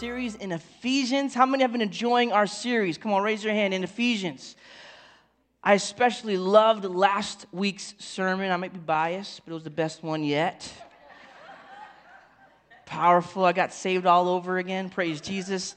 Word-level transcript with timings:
series 0.00 0.34
in 0.34 0.50
Ephesians. 0.50 1.34
How 1.34 1.44
many 1.44 1.62
have 1.62 1.72
been 1.72 1.82
enjoying 1.82 2.32
our 2.32 2.46
series? 2.46 2.96
Come 2.96 3.12
on, 3.12 3.22
raise 3.22 3.44
your 3.44 3.52
hand 3.52 3.74
in 3.74 3.84
Ephesians. 3.84 4.56
I 5.62 5.74
especially 5.74 6.38
loved 6.38 6.86
last 6.86 7.44
week's 7.52 7.92
sermon. 7.98 8.50
I 8.50 8.56
might 8.56 8.72
be 8.72 8.78
biased, 8.78 9.44
but 9.44 9.50
it 9.50 9.54
was 9.54 9.62
the 9.62 9.68
best 9.68 10.02
one 10.02 10.24
yet. 10.24 10.72
Powerful. 12.86 13.44
I 13.44 13.52
got 13.52 13.74
saved 13.74 14.06
all 14.06 14.30
over 14.30 14.56
again. 14.56 14.88
Praise 14.88 15.20
Jesus. 15.20 15.76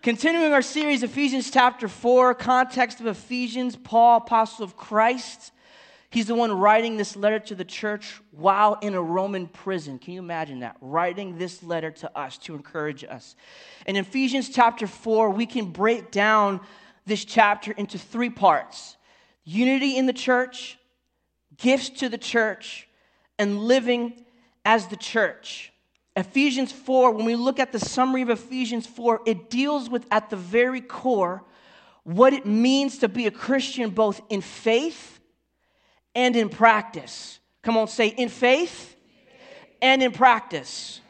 Continuing 0.00 0.52
our 0.52 0.62
series, 0.62 1.02
Ephesians 1.02 1.50
chapter 1.50 1.88
4, 1.88 2.34
context 2.36 3.00
of 3.00 3.06
Ephesians, 3.06 3.74
Paul, 3.74 4.18
apostle 4.18 4.64
of 4.64 4.76
Christ. 4.76 5.50
He's 6.10 6.26
the 6.26 6.34
one 6.34 6.52
writing 6.52 6.96
this 6.96 7.14
letter 7.14 7.38
to 7.38 7.54
the 7.54 7.64
church 7.64 8.20
while 8.32 8.74
in 8.82 8.94
a 8.94 9.02
Roman 9.02 9.46
prison. 9.46 9.98
Can 9.98 10.14
you 10.14 10.18
imagine 10.20 10.60
that? 10.60 10.76
Writing 10.80 11.38
this 11.38 11.62
letter 11.62 11.92
to 11.92 12.18
us 12.18 12.36
to 12.38 12.56
encourage 12.56 13.04
us. 13.04 13.36
In 13.86 13.94
Ephesians 13.94 14.48
chapter 14.48 14.88
4, 14.88 15.30
we 15.30 15.46
can 15.46 15.66
break 15.66 16.10
down 16.10 16.60
this 17.06 17.24
chapter 17.24 17.72
into 17.72 17.96
three 17.96 18.30
parts 18.30 18.96
unity 19.44 19.96
in 19.96 20.06
the 20.06 20.12
church, 20.12 20.78
gifts 21.56 21.88
to 21.88 22.08
the 22.08 22.18
church, 22.18 22.88
and 23.38 23.60
living 23.60 24.24
as 24.64 24.88
the 24.88 24.96
church. 24.96 25.72
Ephesians 26.16 26.72
4, 26.72 27.12
when 27.12 27.24
we 27.24 27.36
look 27.36 27.58
at 27.58 27.72
the 27.72 27.78
summary 27.78 28.22
of 28.22 28.30
Ephesians 28.30 28.86
4, 28.86 29.22
it 29.26 29.48
deals 29.48 29.88
with 29.88 30.06
at 30.10 30.28
the 30.28 30.36
very 30.36 30.80
core 30.80 31.44
what 32.02 32.32
it 32.32 32.46
means 32.46 32.98
to 32.98 33.08
be 33.08 33.26
a 33.26 33.30
Christian 33.30 33.90
both 33.90 34.20
in 34.28 34.40
faith 34.40 35.19
and 36.14 36.36
in 36.36 36.48
practice. 36.48 37.38
Come 37.62 37.76
on, 37.76 37.88
say 37.88 38.08
in 38.08 38.28
faith 38.28 38.96
and 39.82 40.02
in 40.02 40.12
practice. 40.12 41.00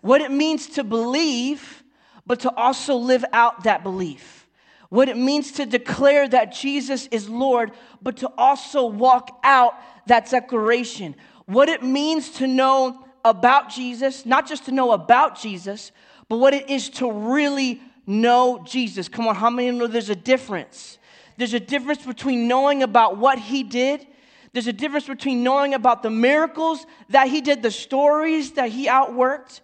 What 0.00 0.20
it 0.20 0.30
means 0.30 0.68
to 0.70 0.84
believe, 0.84 1.82
but 2.26 2.40
to 2.40 2.54
also 2.54 2.96
live 2.96 3.24
out 3.32 3.64
that 3.64 3.82
belief. 3.82 4.48
What 4.88 5.08
it 5.08 5.16
means 5.16 5.52
to 5.52 5.66
declare 5.66 6.28
that 6.28 6.52
Jesus 6.52 7.06
is 7.06 7.28
Lord, 7.28 7.72
but 8.02 8.18
to 8.18 8.30
also 8.36 8.86
walk 8.86 9.40
out 9.42 9.74
that 10.06 10.28
declaration. 10.28 11.14
What 11.46 11.68
it 11.68 11.82
means 11.82 12.30
to 12.32 12.46
know 12.46 13.04
about 13.24 13.70
Jesus, 13.70 14.26
not 14.26 14.46
just 14.48 14.66
to 14.66 14.72
know 14.72 14.92
about 14.92 15.40
Jesus, 15.40 15.92
but 16.28 16.36
what 16.38 16.54
it 16.54 16.68
is 16.68 16.88
to 16.90 17.10
really 17.10 17.80
know 18.06 18.62
Jesus. 18.66 19.08
Come 19.08 19.28
on, 19.28 19.34
how 19.34 19.50
many 19.50 19.70
know 19.70 19.86
there's 19.86 20.10
a 20.10 20.16
difference? 20.16 20.98
There's 21.36 21.54
a 21.54 21.60
difference 21.60 22.04
between 22.04 22.48
knowing 22.48 22.82
about 22.82 23.16
what 23.16 23.38
he 23.38 23.62
did 23.62 24.06
there's 24.52 24.66
a 24.66 24.72
difference 24.72 25.06
between 25.06 25.42
knowing 25.42 25.74
about 25.74 26.02
the 26.02 26.10
miracles 26.10 26.86
that 27.08 27.28
he 27.28 27.40
did, 27.40 27.62
the 27.62 27.70
stories 27.70 28.52
that 28.52 28.70
he 28.70 28.86
outworked, 28.86 29.60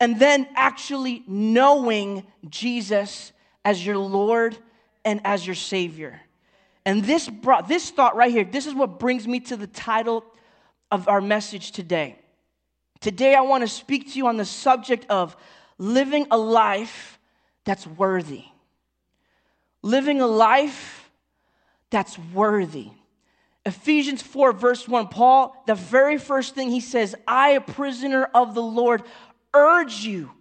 and 0.00 0.18
then 0.18 0.48
actually 0.54 1.22
knowing 1.26 2.26
Jesus 2.48 3.32
as 3.64 3.84
your 3.84 3.98
Lord 3.98 4.56
and 5.04 5.20
as 5.24 5.46
your 5.46 5.54
Savior. 5.54 6.20
And 6.84 7.04
this 7.04 7.28
brought 7.28 7.68
this 7.68 7.90
thought 7.90 8.16
right 8.16 8.30
here, 8.30 8.44
this 8.44 8.66
is 8.66 8.74
what 8.74 8.98
brings 8.98 9.26
me 9.26 9.40
to 9.40 9.56
the 9.56 9.66
title 9.66 10.24
of 10.90 11.06
our 11.06 11.20
message 11.20 11.72
today. 11.72 12.18
Today, 13.00 13.34
I 13.34 13.42
want 13.42 13.62
to 13.62 13.68
speak 13.68 14.12
to 14.12 14.18
you 14.18 14.26
on 14.26 14.36
the 14.36 14.44
subject 14.44 15.06
of 15.08 15.36
living 15.76 16.26
a 16.30 16.38
life 16.38 17.18
that's 17.64 17.86
worthy. 17.86 18.44
Living 19.82 20.20
a 20.20 20.26
life 20.26 21.10
that's 21.90 22.18
worthy. 22.18 22.90
Ephesians 23.68 24.22
4, 24.22 24.52
verse 24.52 24.88
1, 24.88 25.08
Paul, 25.08 25.54
the 25.66 25.74
very 25.74 26.18
first 26.18 26.54
thing 26.54 26.70
he 26.70 26.80
says, 26.80 27.14
I, 27.26 27.50
a 27.50 27.60
prisoner 27.60 28.24
of 28.34 28.54
the 28.54 28.62
Lord, 28.62 29.02
urge 29.54 30.04
you 30.04 30.32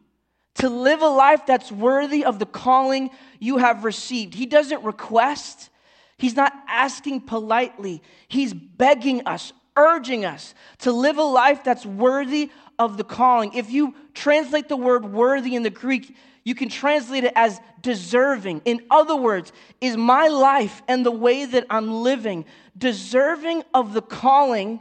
to 0.56 0.70
live 0.70 1.02
a 1.02 1.08
life 1.08 1.46
that's 1.46 1.72
worthy 1.72 2.26
of 2.26 2.40
the 2.40 2.46
calling 2.46 3.12
you 3.40 3.58
have 3.58 3.84
received. 3.84 4.34
He 4.34 4.46
doesn't 4.46 4.84
request, 4.84 5.70
he's 6.18 6.36
not 6.36 6.54
asking 6.68 7.22
politely, 7.22 8.02
he's 8.28 8.54
begging 8.54 9.28
us, 9.28 9.54
urging 9.78 10.26
us 10.26 10.54
to 10.80 10.92
live 10.92 11.18
a 11.18 11.24
life 11.24 11.64
that's 11.64 11.86
worthy 11.86 12.52
of 12.80 12.98
the 12.98 13.04
calling. 13.04 13.54
If 13.54 13.70
you 13.70 13.96
translate 14.14 14.68
the 14.68 14.76
word 14.76 15.06
worthy 15.06 15.56
in 15.56 15.64
the 15.64 15.70
Greek, 15.70 16.16
you 16.44 16.56
can 16.56 16.70
translate 16.70 17.24
it 17.24 17.34
as 17.36 17.60
deserving. 17.82 18.62
In 18.66 18.82
other 18.90 19.16
words, 19.16 19.52
is 19.82 19.98
my 19.98 20.28
life 20.28 20.82
and 20.88 21.06
the 21.06 21.12
way 21.12 21.46
that 21.46 21.66
I'm 21.70 21.92
living 21.92 22.46
deserving 22.78 23.64
of 23.74 23.94
the 23.94 24.02
calling 24.02 24.80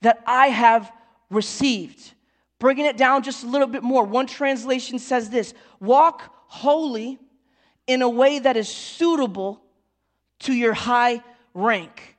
that 0.00 0.22
I 0.26 0.48
have 0.48 0.90
received? 1.30 2.12
Bringing 2.58 2.86
it 2.86 2.96
down 2.96 3.22
just 3.22 3.44
a 3.44 3.46
little 3.46 3.66
bit 3.66 3.82
more, 3.82 4.04
one 4.04 4.26
translation 4.26 4.98
says 4.98 5.28
this 5.28 5.52
walk 5.80 6.34
holy 6.46 7.18
in 7.86 8.02
a 8.02 8.08
way 8.08 8.38
that 8.38 8.56
is 8.56 8.68
suitable 8.68 9.60
to 10.40 10.52
your 10.52 10.72
high 10.72 11.22
rank. 11.54 12.15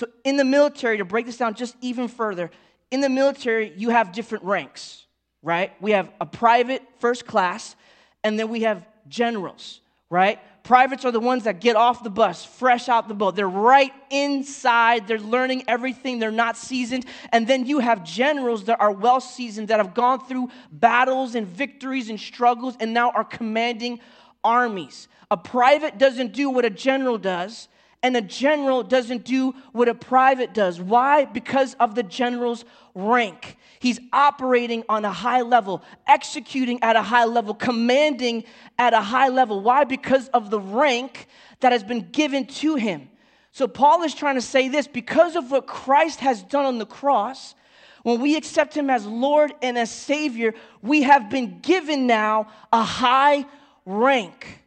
So, 0.00 0.06
in 0.24 0.38
the 0.38 0.46
military, 0.46 0.96
to 0.96 1.04
break 1.04 1.26
this 1.26 1.36
down 1.36 1.52
just 1.52 1.76
even 1.82 2.08
further, 2.08 2.50
in 2.90 3.02
the 3.02 3.10
military, 3.10 3.74
you 3.76 3.90
have 3.90 4.12
different 4.12 4.44
ranks, 4.44 5.04
right? 5.42 5.72
We 5.78 5.90
have 5.90 6.10
a 6.18 6.24
private 6.24 6.80
first 7.00 7.26
class, 7.26 7.76
and 8.24 8.38
then 8.38 8.48
we 8.48 8.62
have 8.62 8.86
generals, 9.08 9.82
right? 10.08 10.38
Privates 10.62 11.04
are 11.04 11.10
the 11.10 11.20
ones 11.20 11.44
that 11.44 11.60
get 11.60 11.76
off 11.76 12.02
the 12.02 12.08
bus, 12.08 12.46
fresh 12.46 12.88
out 12.88 13.08
the 13.08 13.14
boat. 13.14 13.36
They're 13.36 13.46
right 13.46 13.92
inside, 14.08 15.06
they're 15.06 15.18
learning 15.18 15.64
everything, 15.68 16.18
they're 16.18 16.30
not 16.30 16.56
seasoned. 16.56 17.04
And 17.30 17.46
then 17.46 17.66
you 17.66 17.80
have 17.80 18.02
generals 18.02 18.64
that 18.64 18.80
are 18.80 18.92
well 18.92 19.20
seasoned, 19.20 19.68
that 19.68 19.80
have 19.80 19.92
gone 19.92 20.24
through 20.24 20.48
battles 20.72 21.34
and 21.34 21.46
victories 21.46 22.08
and 22.08 22.18
struggles, 22.18 22.74
and 22.80 22.94
now 22.94 23.10
are 23.10 23.24
commanding 23.24 24.00
armies. 24.42 25.08
A 25.30 25.36
private 25.36 25.98
doesn't 25.98 26.32
do 26.32 26.48
what 26.48 26.64
a 26.64 26.70
general 26.70 27.18
does, 27.18 27.68
and 28.02 28.16
a 28.16 28.22
general 28.22 28.82
doesn't 28.82 29.24
do 29.24 29.54
what 29.72 29.88
a 29.88 29.94
private 29.94 30.54
does. 30.54 30.80
Why? 30.80 31.26
Because 31.26 31.74
of 31.74 31.94
the 31.94 32.02
general's 32.02 32.64
rank. 32.94 33.56
He's 33.78 34.00
operating 34.12 34.84
on 34.88 35.04
a 35.04 35.12
high 35.12 35.42
level, 35.42 35.82
executing 36.06 36.82
at 36.82 36.96
a 36.96 37.02
high 37.02 37.26
level, 37.26 37.54
commanding 37.54 38.44
at 38.78 38.94
a 38.94 39.00
high 39.00 39.28
level. 39.28 39.60
Why? 39.60 39.84
Because 39.84 40.28
of 40.28 40.50
the 40.50 40.60
rank 40.60 41.26
that 41.60 41.72
has 41.72 41.82
been 41.82 42.10
given 42.10 42.46
to 42.46 42.76
him. 42.76 43.08
So, 43.52 43.66
Paul 43.66 44.02
is 44.02 44.14
trying 44.14 44.36
to 44.36 44.42
say 44.42 44.68
this 44.68 44.86
because 44.86 45.34
of 45.36 45.50
what 45.50 45.66
Christ 45.66 46.20
has 46.20 46.42
done 46.42 46.66
on 46.66 46.78
the 46.78 46.86
cross, 46.86 47.54
when 48.02 48.20
we 48.20 48.36
accept 48.36 48.74
him 48.74 48.88
as 48.88 49.04
Lord 49.04 49.52
and 49.60 49.76
as 49.76 49.90
Savior, 49.90 50.54
we 50.82 51.02
have 51.02 51.28
been 51.28 51.60
given 51.60 52.06
now 52.06 52.48
a 52.72 52.82
high 52.82 53.44
rank. 53.84 54.62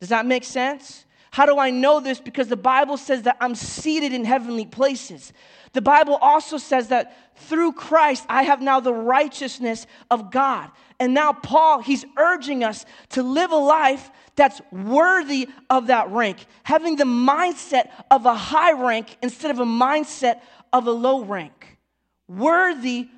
Does 0.00 0.10
that 0.10 0.24
make 0.24 0.44
sense? 0.44 1.04
How 1.38 1.46
do 1.46 1.56
I 1.56 1.70
know 1.70 2.00
this? 2.00 2.18
Because 2.18 2.48
the 2.48 2.56
Bible 2.56 2.96
says 2.96 3.22
that 3.22 3.36
I'm 3.40 3.54
seated 3.54 4.12
in 4.12 4.24
heavenly 4.24 4.66
places. 4.66 5.32
The 5.72 5.80
Bible 5.80 6.16
also 6.16 6.56
says 6.58 6.88
that 6.88 7.16
through 7.36 7.74
Christ, 7.74 8.26
I 8.28 8.42
have 8.42 8.60
now 8.60 8.80
the 8.80 8.92
righteousness 8.92 9.86
of 10.10 10.32
God. 10.32 10.68
And 10.98 11.14
now, 11.14 11.32
Paul, 11.32 11.80
he's 11.80 12.04
urging 12.16 12.64
us 12.64 12.84
to 13.10 13.22
live 13.22 13.52
a 13.52 13.56
life 13.56 14.10
that's 14.34 14.60
worthy 14.72 15.48
of 15.70 15.86
that 15.86 16.10
rank, 16.10 16.44
having 16.64 16.96
the 16.96 17.04
mindset 17.04 17.88
of 18.10 18.26
a 18.26 18.34
high 18.34 18.72
rank 18.72 19.16
instead 19.22 19.52
of 19.52 19.60
a 19.60 19.64
mindset 19.64 20.40
of 20.72 20.88
a 20.88 20.90
low 20.90 21.22
rank, 21.22 21.78
worthy 22.26 23.10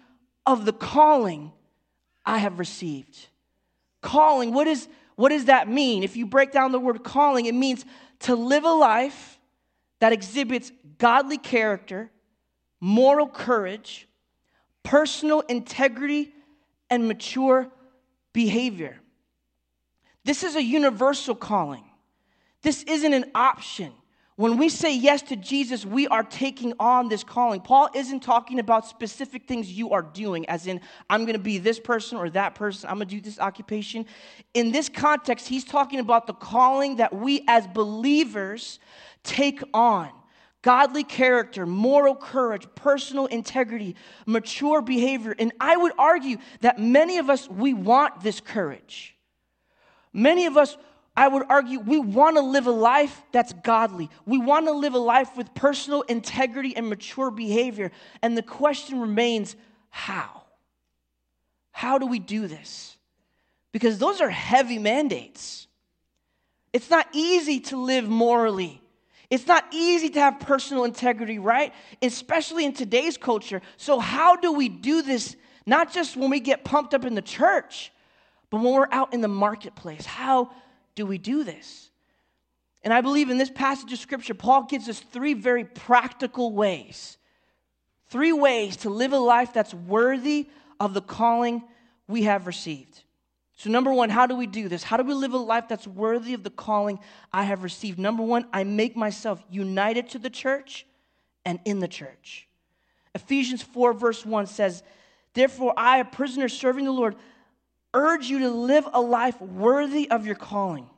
of 0.45 0.67
the 0.67 0.75
calling 0.75 1.53
I 2.27 2.37
have 2.37 2.59
received. 2.59 3.29
Calling, 4.03 4.53
what, 4.53 4.67
is, 4.67 4.89
what 5.17 5.31
does 5.31 5.47
that 5.47 5.71
mean? 5.71 6.03
If 6.03 6.19
you 6.19 6.27
break 6.27 6.53
down 6.53 6.73
the 6.73 6.79
word 6.79 7.03
calling, 7.03 7.47
it 7.47 7.55
means 7.55 7.87
to 8.21 8.35
live 8.35 8.65
a 8.65 8.73
life 8.73 9.39
that 10.01 10.13
exhibits 10.13 10.73
godly 10.99 11.39
character 11.39 12.11
moral 12.81 13.29
courage, 13.29 14.09
personal 14.83 15.41
integrity, 15.41 16.33
and 16.89 17.07
mature 17.07 17.71
behavior. 18.33 18.99
This 20.25 20.43
is 20.43 20.57
a 20.57 20.63
universal 20.63 21.35
calling. 21.35 21.85
This 22.63 22.83
isn't 22.85 23.13
an 23.13 23.31
option. 23.35 23.93
When 24.41 24.57
we 24.57 24.71
say 24.71 24.97
yes 24.97 25.21
to 25.25 25.37
Jesus, 25.37 25.85
we 25.85 26.09
are 26.09 26.23
taking 26.23 26.73
on 26.81 27.11
this 27.11 27.23
calling. 27.23 27.61
Paul 27.61 27.91
isn't 27.95 28.21
talking 28.21 28.59
about 28.59 28.87
specific 28.87 29.47
things 29.47 29.71
you 29.71 29.91
are 29.91 30.01
doing, 30.01 30.49
as 30.49 30.67
in, 30.67 30.81
I'm 31.11 31.27
gonna 31.27 31.39
be 31.39 31.59
this 31.59 31.79
person 31.79 32.17
or 32.17 32.31
that 32.31 32.55
person, 32.55 32.89
I'm 32.89 32.97
gonna 32.97 33.05
do 33.05 33.21
this 33.21 33.39
occupation. 33.39 34.07
In 34.55 34.73
this 34.73 34.89
context, 34.89 35.47
he's 35.47 35.63
talking 35.63 36.01
about 36.01 36.27
the 36.27 36.33
calling 36.33 36.97
that 36.97 37.15
we 37.15 37.45
as 37.49 37.67
believers 37.67 38.81
take 39.25 39.63
on 39.75 40.09
godly 40.63 41.05
character, 41.05 41.67
moral 41.67 42.17
courage, 42.17 42.67
personal 42.75 43.27
integrity, 43.27 43.95
mature 44.25 44.81
behavior. 44.81 45.35
And 45.39 45.53
I 45.61 45.77
would 45.77 45.93
argue 45.99 46.39
that 46.63 46.79
many 46.79 47.19
of 47.19 47.29
us, 47.29 47.47
we 47.47 47.75
want 47.75 48.23
this 48.23 48.41
courage. 48.41 49.17
Many 50.15 50.47
of 50.47 50.57
us, 50.57 50.79
I 51.21 51.29
would 51.29 51.45
argue, 51.49 51.81
we 51.81 52.01
want 52.01 52.37
to 52.37 52.43
live 52.43 52.67
a 52.67 52.73
life 52.73 53.23
that's 53.31 53.53
godly. 53.53 54.09
We 54.25 54.39
want 54.39 54.67
to 54.67 54.73
live 54.73 54.95
a 54.95 54.99
life 54.99 55.37
with 55.37 55.55
personal 55.55 56.03
integrity 56.03 56.75
and 56.75 56.89
mature 56.89 57.31
behavior. 57.31 57.93
And 58.23 58.37
the 58.37 58.43
question 58.43 59.01
remains 59.01 59.55
how? 59.91 60.43
How 61.73 61.99
do 61.99 62.07
we 62.07 62.19
do 62.19 62.47
this? 62.47 62.97
because 63.73 63.99
those 63.99 64.21
are 64.21 64.31
heavy 64.31 64.79
mandates. 64.79 65.67
It's 66.73 66.91
not 66.91 67.09
easy 67.13 67.61
to 67.61 67.77
live 67.77 68.09
morally. 68.09 68.81
It's 69.29 69.47
not 69.47 69.65
easy 69.73 70.09
to 70.11 70.21
have 70.21 70.41
personal 70.41 70.85
integrity, 70.85 71.39
right? 71.39 71.73
Especially 72.03 72.65
in 72.65 72.73
today's 72.73 73.17
culture. 73.17 73.63
So, 73.77 74.01
how 74.01 74.37
do 74.37 74.53
we 74.53 74.69
do 74.69 75.03
this? 75.03 75.37
Not 75.67 75.93
just 75.93 76.17
when 76.17 76.31
we 76.31 76.41
get 76.41 76.65
pumped 76.65 76.95
up 76.95 77.05
in 77.05 77.15
the 77.15 77.23
church, 77.23 77.93
but 78.51 78.59
when 78.59 78.73
we're 78.73 78.89
out 78.91 79.15
in 79.15 79.21
the 79.21 79.29
marketplace. 79.29 80.05
How 80.05 80.51
do 80.95 81.07
we 81.07 81.19
do 81.19 81.45
this? 81.45 81.91
And 82.83 82.95
I 82.95 83.01
believe 83.01 83.31
in 83.31 83.39
this 83.39 83.51
passage 83.51 83.93
of 83.93 83.99
scripture, 83.99 84.35
Paul 84.35 84.65
gives 84.65 84.89
us 84.89 85.01
three 85.01 85.35
very 85.35 85.65
practical 85.65 86.53
ways. 86.53 87.19
Three 88.09 88.33
ways 88.33 88.77
to 88.79 88.91
live 88.91 89.13
a 89.13 89.19
life 89.19 89.53
that's 89.53 89.75
worthy 89.75 90.49
of 90.79 90.95
the 90.95 91.03
calling 91.03 91.63
we 92.09 92.23
have 92.23 92.47
received. 92.47 93.03
So, 93.57 93.69
number 93.69 93.93
one, 93.93 94.09
how 94.09 94.27
do 94.27 94.35
we 94.35 94.47
do 94.47 94.69
this? 94.69 94.83
How 94.83 94.97
do 94.97 95.05
we 95.05 95.13
live 95.13 95.35
a 95.35 95.39
life 95.39 95.69
that's 95.69 95.87
worthy 95.87 96.33
of 96.33 96.43
the 96.43 96.51
calling 96.51 96.99
I 97.31 97.43
have 97.43 97.63
received? 97.63 97.99
Number 97.99 98.23
one, 98.23 98.47
I 98.55 98.65
make 98.65 98.97
myself 98.97 99.45
united 99.51 100.09
to 100.11 100.19
the 100.19 100.31
church 100.31 100.87
and 101.45 101.61
in 101.67 101.79
the 101.79 101.87
church. 101.87 102.49
Ephesians 103.15 103.63
4, 103.63 103.93
verse 103.93 104.25
1 104.25 104.47
says, 104.47 104.83
Therefore, 105.35 105.75
I, 105.77 105.99
a 105.99 106.05
prisoner 106.05 106.49
serving 106.49 106.87
the 106.87 106.91
Lord, 106.91 107.17
urge 107.95 108.27
you 108.27 108.41
to 108.41 108.51
live 108.51 108.89
a 108.93 109.01
life 109.01 109.41
worthy 109.41 110.11
of 110.11 110.27
your 110.27 110.35
calling. 110.35 110.89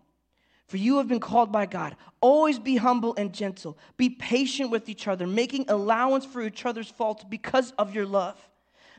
For 0.66 0.76
you 0.78 0.98
have 0.98 1.08
been 1.08 1.20
called 1.20 1.52
by 1.52 1.66
God. 1.66 1.96
Always 2.20 2.58
be 2.58 2.76
humble 2.76 3.14
and 3.16 3.32
gentle. 3.34 3.76
Be 3.96 4.08
patient 4.08 4.70
with 4.70 4.88
each 4.88 5.06
other, 5.06 5.26
making 5.26 5.66
allowance 5.68 6.24
for 6.24 6.42
each 6.42 6.64
other's 6.64 6.88
faults 6.88 7.24
because 7.28 7.72
of 7.72 7.94
your 7.94 8.06
love. 8.06 8.38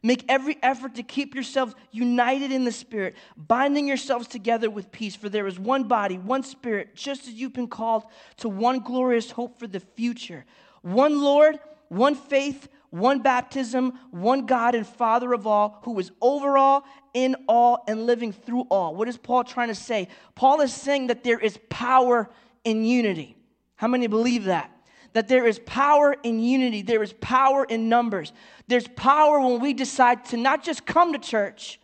Make 0.04 0.26
every 0.28 0.58
effort 0.62 0.96
to 0.96 1.04
keep 1.04 1.34
yourselves 1.34 1.74
united 1.92 2.52
in 2.52 2.66
the 2.66 2.72
Spirit, 2.72 3.16
binding 3.38 3.88
yourselves 3.88 4.28
together 4.28 4.70
with 4.70 4.92
peace. 4.92 5.16
For 5.16 5.30
there 5.30 5.48
is 5.48 5.58
one 5.58 5.86
body, 5.86 6.18
one 6.18 6.44
Spirit, 6.44 6.94
just 6.94 7.28
as 7.28 7.34
you've 7.34 7.54
been 7.54 7.70
called 7.70 8.04
to 8.38 8.50
one 8.50 8.80
glorious 8.80 9.32
hope 9.32 9.58
for 9.58 9.66
the 9.66 9.80
future. 9.80 10.46
One 10.82 11.22
Lord, 11.22 11.58
one 11.88 12.16
faith, 12.16 12.68
one 12.94 13.24
baptism, 13.24 13.98
one 14.12 14.46
God 14.46 14.76
and 14.76 14.86
Father 14.86 15.34
of 15.34 15.48
all, 15.48 15.80
who 15.84 15.98
is 15.98 16.12
over 16.22 16.60
all, 16.60 16.86
in 17.16 17.36
all, 17.48 17.84
and 17.88 18.06
living 18.06 18.32
through 18.32 18.68
all. 18.70 18.96
What 18.96 19.08
is 19.08 19.18
Paul 19.18 19.44
trying 19.44 19.70
to 19.70 19.76
say? 19.76 20.10
Paul 20.36 20.62
is 20.62 20.72
saying 20.72 21.08
that 21.08 21.24
there 21.24 21.40
is 21.40 21.58
power 21.70 22.30
in 22.64 22.86
unity. 22.86 23.36
How 23.76 23.88
many 23.88 24.06
believe 24.06 24.46
that? 24.46 24.70
that 25.14 25.28
there 25.28 25.46
is 25.46 25.60
power 25.60 26.16
in 26.24 26.40
unity, 26.40 26.82
there 26.82 27.04
is 27.04 27.14
power 27.14 27.64
in 27.66 27.88
numbers. 27.88 28.34
There's 28.68 28.88
power 28.88 29.40
when 29.40 29.60
we 29.60 29.74
decide 29.74 30.26
to 30.26 30.38
not 30.38 30.64
just 30.64 30.88
come 30.88 31.14
to 31.14 31.20
church, 31.20 31.80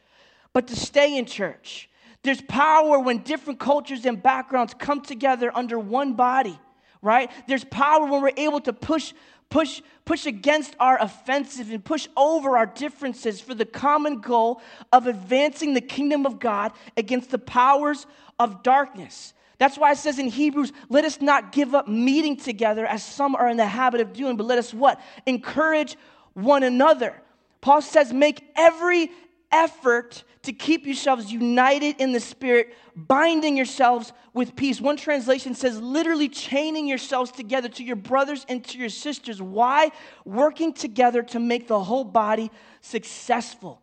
but 0.51 0.67
to 0.67 0.75
stay 0.75 1.15
in 1.15 1.25
church. 1.25 1.89
There's 2.23 2.41
power 2.41 2.99
when 2.99 3.19
different 3.19 3.59
cultures 3.59 4.05
and 4.05 4.21
backgrounds 4.21 4.73
come 4.73 5.01
together 5.01 5.51
under 5.55 5.77
one 5.77 6.13
body, 6.13 6.59
right? 7.03 7.29
There's 7.47 7.63
power 7.63 8.05
when 8.05 8.23
we're 8.23 8.31
able 8.35 8.61
to 8.61 8.73
push 8.73 9.13
push 9.49 9.81
push 10.09 10.25
against 10.25 10.75
our 10.79 10.99
offensive 10.99 11.69
and 11.69 11.85
push 11.85 12.07
over 12.17 12.57
our 12.57 12.65
differences 12.65 13.39
for 13.39 13.53
the 13.53 13.65
common 13.65 14.21
goal 14.21 14.59
of 14.91 15.05
advancing 15.05 15.75
the 15.75 15.81
kingdom 15.81 16.25
of 16.25 16.39
God 16.39 16.71
against 16.97 17.29
the 17.29 17.37
powers 17.37 18.07
of 18.39 18.63
darkness. 18.63 19.35
That's 19.59 19.77
why 19.77 19.91
it 19.91 19.97
says 19.97 20.17
in 20.17 20.29
Hebrews, 20.29 20.71
let 20.89 21.05
us 21.05 21.21
not 21.21 21.51
give 21.51 21.75
up 21.75 21.87
meeting 21.87 22.37
together 22.37 22.87
as 22.87 23.03
some 23.03 23.35
are 23.35 23.47
in 23.49 23.57
the 23.57 23.67
habit 23.67 24.01
of 24.01 24.13
doing, 24.13 24.35
but 24.35 24.47
let 24.47 24.57
us 24.57 24.73
what? 24.73 24.99
Encourage 25.27 25.95
one 26.33 26.63
another. 26.63 27.21
Paul 27.61 27.83
says, 27.83 28.11
make 28.11 28.43
every 28.55 29.11
effort 29.51 30.23
to 30.43 30.53
keep 30.53 30.85
yourselves 30.85 31.31
united 31.31 31.99
in 31.99 32.11
the 32.11 32.19
Spirit, 32.19 32.73
binding 32.95 33.57
yourselves 33.57 34.13
with 34.33 34.55
peace. 34.55 34.79
One 34.79 34.97
translation 34.97 35.53
says, 35.55 35.79
literally 35.81 36.29
chaining 36.29 36.87
yourselves 36.87 37.31
together 37.31 37.69
to 37.69 37.83
your 37.83 37.95
brothers 37.95 38.45
and 38.47 38.63
to 38.65 38.77
your 38.77 38.89
sisters. 38.89 39.41
Why? 39.41 39.91
Working 40.25 40.73
together 40.73 41.23
to 41.23 41.39
make 41.39 41.67
the 41.67 41.83
whole 41.83 42.03
body 42.05 42.51
successful, 42.81 43.81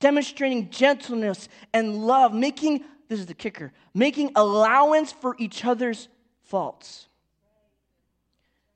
demonstrating 0.00 0.70
gentleness 0.70 1.48
and 1.72 2.06
love, 2.06 2.32
making 2.32 2.84
this 3.08 3.20
is 3.20 3.26
the 3.26 3.34
kicker 3.34 3.72
making 3.94 4.30
allowance 4.36 5.12
for 5.12 5.34
each 5.38 5.64
other's 5.64 6.08
faults. 6.44 7.08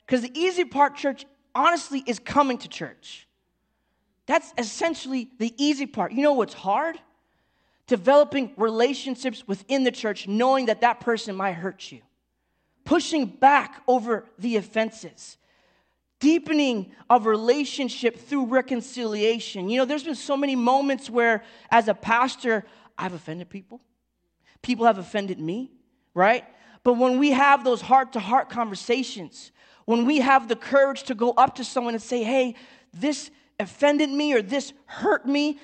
Because 0.05 0.23
the 0.23 0.39
easy 0.39 0.65
part, 0.65 0.97
church, 0.97 1.25
honestly, 1.55 2.03
is 2.07 2.19
coming 2.19 2.59
to 2.59 2.69
church. 2.69 3.29
That's 4.27 4.53
essentially 4.57 5.31
the 5.39 5.53
easy 5.57 5.87
part. 5.87 6.13
You 6.13 6.23
know 6.23 6.33
what's 6.33 6.55
hard? 6.55 6.99
Developing 7.87 8.53
relationships 8.57 9.47
within 9.47 9.85
the 9.85 9.91
church, 9.91 10.29
knowing 10.29 10.67
that 10.67 10.81
that 10.83 11.01
person 11.01 11.35
might 11.35 11.53
hurt 11.53 11.91
you, 11.91 12.01
pushing 12.85 13.27
back 13.27 13.83
over 13.89 14.27
the 14.39 14.57
offenses, 14.57 15.37
deepening 16.21 16.93
of 17.11 17.27
relationship 17.27 18.17
through 18.17 18.47
reconciliation. 18.47 19.69
You 19.69 19.79
know, 19.79 19.85
there's 19.85 20.05
been 20.05 20.15
so 20.15 20.37
many 20.37 20.55
moments 20.55 21.11
where, 21.11 21.43
as 21.71 21.89
a 21.89 21.95
pastor, 21.95 22.65
I've 22.97 23.15
offended 23.15 23.51
people 23.51 23.81
people 24.63 24.87
have 24.87 24.99
offended 24.99 25.39
me, 25.41 25.71
right? 26.15 26.45
But 26.85 26.95
when 26.95 27.19
we 27.19 27.33
have 27.33 27.65
those 27.65 27.81
heart 27.81 28.13
to 28.15 28.21
heart 28.21 28.49
conversations, 28.49 29.53
when 29.85 30.07
we 30.07 30.21
have 30.21 30.49
the 30.49 30.57
courage 30.57 31.03
to 31.05 31.15
go 31.15 31.33
up 31.33 31.57
to 31.57 31.65
someone 31.65 31.95
and 31.95 32.03
say, 32.03 32.23
hey, 32.23 32.55
this 32.95 33.31
offended 33.59 34.11
me 34.11 34.33
or 34.33 34.43
this 34.43 34.73
hurt 34.87 35.27
me, 35.27 35.59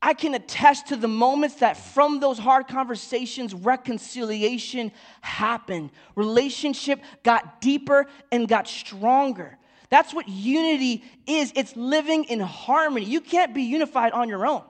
I 0.00 0.14
can 0.14 0.34
attest 0.34 0.88
to 0.88 0.96
the 0.96 1.08
moments 1.08 1.56
that 1.56 1.76
from 1.76 2.20
those 2.20 2.38
hard 2.38 2.68
conversations, 2.68 3.52
reconciliation 3.52 4.92
happened. 5.20 5.90
Relationship 6.14 7.00
got 7.24 7.60
deeper 7.60 8.06
and 8.30 8.46
got 8.46 8.68
stronger. 8.68 9.58
That's 9.90 10.14
what 10.14 10.28
unity 10.28 11.02
is 11.26 11.52
it's 11.56 11.74
living 11.74 12.24
in 12.24 12.40
harmony. 12.40 13.06
You 13.06 13.20
can't 13.20 13.54
be 13.54 13.62
unified 13.62 14.12
on 14.12 14.28
your 14.28 14.46
own. 14.46 14.62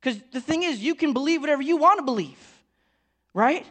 Because 0.00 0.20
the 0.32 0.40
thing 0.40 0.62
is, 0.62 0.80
you 0.80 0.94
can 0.94 1.12
believe 1.12 1.40
whatever 1.40 1.62
you 1.62 1.76
want 1.76 1.98
to 1.98 2.04
believe, 2.04 2.38
right? 3.32 3.66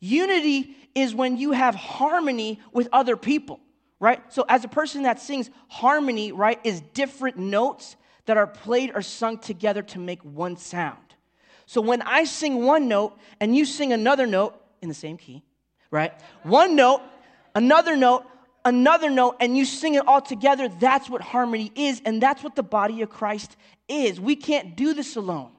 Unity 0.00 0.76
is 0.94 1.14
when 1.14 1.36
you 1.36 1.52
have 1.52 1.74
harmony 1.74 2.60
with 2.72 2.88
other 2.92 3.16
people, 3.16 3.60
right? 4.04 4.20
So, 4.30 4.44
as 4.48 4.64
a 4.64 4.68
person 4.68 5.04
that 5.04 5.18
sings 5.18 5.48
harmony, 5.68 6.30
right, 6.30 6.60
is 6.62 6.82
different 6.92 7.38
notes 7.38 7.96
that 8.26 8.36
are 8.36 8.46
played 8.46 8.92
or 8.94 9.00
sung 9.00 9.38
together 9.38 9.80
to 9.82 9.98
make 9.98 10.20
one 10.22 10.58
sound. 10.58 10.98
So, 11.64 11.80
when 11.80 12.02
I 12.02 12.24
sing 12.24 12.66
one 12.66 12.86
note 12.86 13.18
and 13.40 13.56
you 13.56 13.64
sing 13.64 13.94
another 13.94 14.26
note 14.26 14.60
in 14.82 14.90
the 14.90 14.94
same 14.94 15.16
key, 15.16 15.42
right? 15.90 16.12
One 16.42 16.76
note, 16.76 17.00
another 17.54 17.96
note, 17.96 18.26
another 18.66 19.08
note, 19.08 19.36
and 19.40 19.56
you 19.56 19.64
sing 19.64 19.94
it 19.94 20.06
all 20.06 20.20
together, 20.20 20.68
that's 20.68 21.08
what 21.08 21.22
harmony 21.22 21.72
is, 21.74 22.02
and 22.04 22.22
that's 22.22 22.44
what 22.44 22.56
the 22.56 22.62
body 22.62 23.00
of 23.00 23.08
Christ 23.08 23.56
is. 23.88 24.20
We 24.20 24.36
can't 24.36 24.76
do 24.76 24.92
this 24.92 25.16
alone 25.16 25.52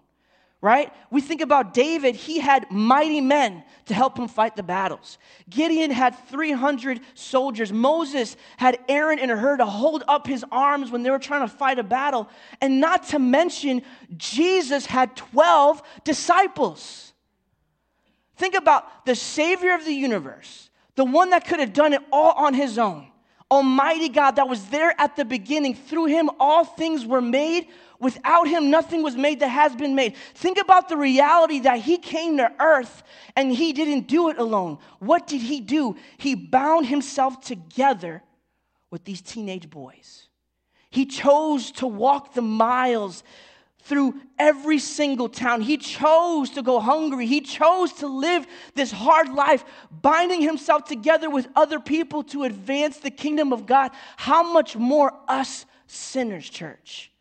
right? 0.65 0.91
We 1.11 1.21
think 1.21 1.41
about 1.41 1.75
David, 1.75 2.15
he 2.15 2.39
had 2.39 2.71
mighty 2.71 3.21
men 3.21 3.63
to 3.85 3.93
help 3.93 4.17
him 4.17 4.27
fight 4.27 4.55
the 4.55 4.63
battles. 4.63 5.19
Gideon 5.47 5.91
had 5.91 6.17
300 6.27 7.01
soldiers. 7.13 7.71
Moses 7.71 8.35
had 8.57 8.79
Aaron 8.89 9.19
and 9.19 9.29
Hur 9.29 9.57
to 9.57 9.65
hold 9.65 10.03
up 10.07 10.25
his 10.25 10.43
arms 10.51 10.89
when 10.89 11.03
they 11.03 11.11
were 11.11 11.19
trying 11.19 11.47
to 11.47 11.55
fight 11.55 11.77
a 11.77 11.83
battle. 11.83 12.27
And 12.61 12.81
not 12.81 13.03
to 13.09 13.19
mention, 13.19 13.83
Jesus 14.17 14.87
had 14.87 15.15
12 15.15 15.83
disciples. 16.03 17.13
Think 18.35 18.55
about 18.55 19.05
the 19.05 19.13
Savior 19.13 19.75
of 19.75 19.85
the 19.85 19.93
universe, 19.93 20.71
the 20.95 21.05
one 21.05 21.29
that 21.29 21.45
could 21.45 21.59
have 21.59 21.73
done 21.73 21.93
it 21.93 22.01
all 22.11 22.31
on 22.31 22.55
his 22.55 22.79
own. 22.79 23.11
Almighty 23.51 24.09
God 24.09 24.37
that 24.37 24.47
was 24.47 24.65
there 24.67 24.93
at 24.99 25.15
the 25.15 25.25
beginning. 25.25 25.75
Through 25.75 26.05
him, 26.05 26.29
all 26.39 26.65
things 26.65 27.05
were 27.05 27.21
made. 27.21 27.67
Without 27.99 28.47
him, 28.47 28.69
nothing 28.69 29.03
was 29.03 29.15
made 29.15 29.39
that 29.39 29.49
has 29.49 29.75
been 29.75 29.95
made. 29.95 30.15
Think 30.33 30.57
about 30.57 30.89
the 30.89 30.97
reality 30.97 31.59
that 31.61 31.79
he 31.79 31.97
came 31.97 32.37
to 32.37 32.51
earth 32.59 33.03
and 33.35 33.51
he 33.51 33.71
didn't 33.71 34.07
do 34.07 34.29
it 34.29 34.37
alone. 34.37 34.79
What 34.99 35.27
did 35.27 35.41
he 35.41 35.61
do? 35.61 35.95
He 36.17 36.35
bound 36.35 36.87
himself 36.87 37.39
together 37.41 38.23
with 38.89 39.05
these 39.05 39.21
teenage 39.21 39.69
boys. 39.69 40.27
He 40.89 41.05
chose 41.05 41.71
to 41.73 41.87
walk 41.87 42.33
the 42.33 42.41
miles 42.41 43.23
through 43.85 44.19
every 44.39 44.79
single 44.79 45.29
town. 45.29 45.61
He 45.61 45.77
chose 45.77 46.49
to 46.51 46.63
go 46.63 46.79
hungry. 46.79 47.27
He 47.27 47.41
chose 47.41 47.93
to 47.93 48.07
live 48.07 48.45
this 48.73 48.91
hard 48.91 49.29
life, 49.29 49.63
binding 50.01 50.41
himself 50.41 50.85
together 50.85 51.29
with 51.29 51.47
other 51.55 51.79
people 51.79 52.23
to 52.23 52.43
advance 52.43 52.97
the 52.97 53.11
kingdom 53.11 53.53
of 53.53 53.65
God. 53.65 53.91
How 54.17 54.51
much 54.51 54.75
more 54.75 55.13
us 55.27 55.65
sinners, 55.85 56.49
church? 56.49 57.11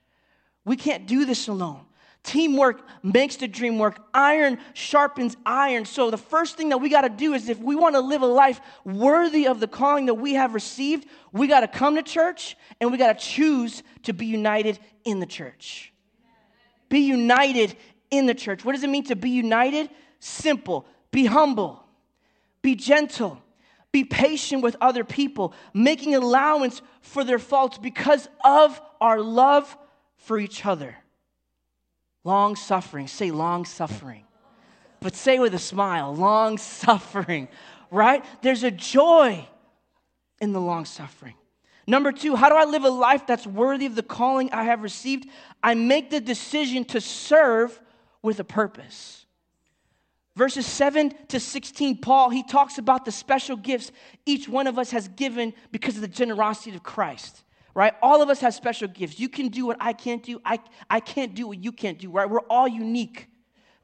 We 0.65 0.77
can't 0.77 1.07
do 1.07 1.27
this 1.27 1.49
alone. 1.49 1.85
Teamwork 2.23 2.81
makes 3.03 3.37
the 3.37 3.47
dream 3.47 3.79
work. 3.79 4.01
Iron 4.15 4.59
sharpens 4.73 5.37
iron. 5.45 5.85
So, 5.85 6.11
the 6.11 6.17
first 6.17 6.57
thing 6.57 6.71
that 6.71 6.79
we 6.79 6.89
got 6.89 7.03
to 7.03 7.11
do 7.11 7.35
is 7.35 7.51
if 7.51 7.59
we 7.59 7.75
want 7.77 7.95
to 7.97 8.01
live 8.01 8.23
a 8.23 8.27
life 8.27 8.63
worthy 8.85 9.47
of 9.47 9.61
the 9.61 9.69
calling 9.69 10.07
that 10.07 10.15
we 10.15 10.33
have 10.33 10.55
received, 10.55 11.07
we 11.33 11.47
got 11.47 11.61
to 11.61 11.69
come 11.69 11.97
to 11.97 12.03
church 12.03 12.57
and 12.81 12.91
we 12.91 12.97
got 12.97 13.19
to 13.19 13.23
choose 13.23 13.83
to 14.05 14.15
be 14.15 14.25
united 14.25 14.79
in 15.05 15.21
the 15.21 15.27
church. 15.27 15.94
Be 16.89 17.01
united 17.01 17.77
in 18.11 18.27
the 18.27 18.35
church. 18.35 18.65
What 18.65 18.73
does 18.73 18.85
it 18.85 18.91
mean 18.91 19.05
to 19.05 19.17
be 19.17 19.31
united? 19.31 19.91
Simple. 20.21 20.87
Be 21.15 21.27
humble, 21.27 21.81
be 22.61 22.75
gentle, 22.75 23.41
be 23.93 24.03
patient 24.03 24.65
with 24.65 24.75
other 24.81 25.05
people, 25.05 25.55
making 25.73 26.17
allowance 26.17 26.83
for 27.03 27.23
their 27.23 27.39
faults 27.39 27.79
because 27.79 28.29
of 28.45 28.81
our 29.01 29.21
love 29.21 29.77
for 30.17 30.41
each 30.41 30.67
other. 30.67 30.97
Long 32.25 32.57
suffering. 32.57 33.07
Say 33.07 33.31
long 33.31 33.65
suffering. 33.65 34.25
But 34.99 35.15
say 35.15 35.39
with 35.39 35.55
a 35.55 35.59
smile, 35.61 36.13
long 36.13 36.59
suffering, 36.59 37.47
right? 37.93 38.25
There's 38.43 38.65
a 38.65 38.73
joy 38.73 39.47
in 40.41 40.53
the 40.53 40.61
long 40.61 40.85
suffering. 40.85 41.35
Number 41.87 42.13
two, 42.13 42.35
how 42.37 42.49
do 42.49 42.55
I 42.55 42.65
live 42.65 42.85
a 42.85 42.91
life 42.91 43.27
that's 43.27 43.47
worthy 43.47 43.87
of 43.87 43.95
the 43.95 44.03
calling 44.03 44.51
I 44.53 44.65
have 44.65 44.83
received? 44.83 45.29
I 45.63 45.75
make 45.75 46.11
the 46.11 46.21
decision 46.21 46.85
to 46.87 47.01
serve 47.01 47.81
with 48.23 48.41
a 48.41 48.45
purpose. 48.45 49.27
Verses 50.37 50.67
7 50.67 51.15
to 51.29 51.39
16 51.39 51.99
paul 51.99 52.29
he 52.29 52.43
talks 52.43 52.79
about 52.79 53.05
the 53.05 53.13
special 53.13 53.57
gifts 53.57 53.93
each 54.27 54.49
one 54.49 54.67
of 54.67 54.81
us 54.81 54.91
has 54.91 55.07
given 55.07 55.55
because 55.71 55.95
of 55.95 56.01
the 56.01 56.09
generosity 56.09 56.75
of 56.75 56.83
christ 56.83 57.45
right? 57.73 57.93
All 58.03 58.23
of 58.23 58.31
us 58.31 58.41
have 58.41 58.55
special 58.55 58.87
gifts. 58.87 59.19
You 59.19 59.29
can 59.29 59.49
do 59.49 59.67
what 59.67 59.77
i 59.81 59.93
can't 59.93 60.23
do. 60.23 60.41
I, 60.45 60.61
I 60.89 61.01
can't 61.01 61.35
do 61.35 61.49
what 61.49 61.63
you 61.63 61.71
can't 61.71 61.99
do 61.99 62.11
right? 62.11 62.29
We're 62.29 62.41
all 62.41 62.67
unique 62.67 63.29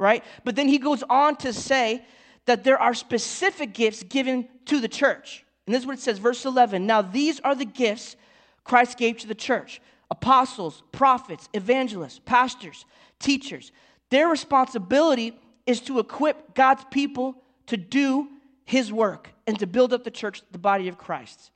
right? 0.00 0.24
But 0.44 0.56
then 0.56 0.66
he 0.66 0.78
goes 0.78 1.04
on 1.08 1.36
to 1.36 1.52
say 1.52 2.04
that 2.46 2.64
there 2.64 2.80
are 2.80 2.94
specific 2.94 3.74
gifts 3.74 4.02
given 4.02 4.48
to 4.64 4.80
the 4.80 4.88
church 4.88 5.44
and 5.70 5.74
this 5.74 5.82
is 5.82 5.86
what 5.86 5.98
it 5.98 6.02
says 6.02 6.18
verse 6.18 6.44
11 6.44 6.86
now 6.86 7.00
these 7.00 7.40
are 7.40 7.54
the 7.54 7.64
gifts 7.64 8.16
christ 8.64 8.98
gave 8.98 9.18
to 9.18 9.26
the 9.26 9.34
church 9.34 9.80
apostles 10.10 10.82
prophets 10.92 11.48
evangelists 11.54 12.20
pastors 12.24 12.84
teachers 13.18 13.72
their 14.10 14.28
responsibility 14.28 15.38
is 15.66 15.80
to 15.82 15.98
equip 16.00 16.54
God's 16.54 16.84
people 16.90 17.36
to 17.66 17.76
do 17.76 18.28
his 18.64 18.92
work 18.92 19.30
and 19.46 19.58
to 19.60 19.66
build 19.66 19.92
up 19.92 20.04
the 20.04 20.10
church, 20.10 20.42
the 20.50 20.58
body 20.58 20.88
of 20.88 20.98
Christ. 20.98 21.50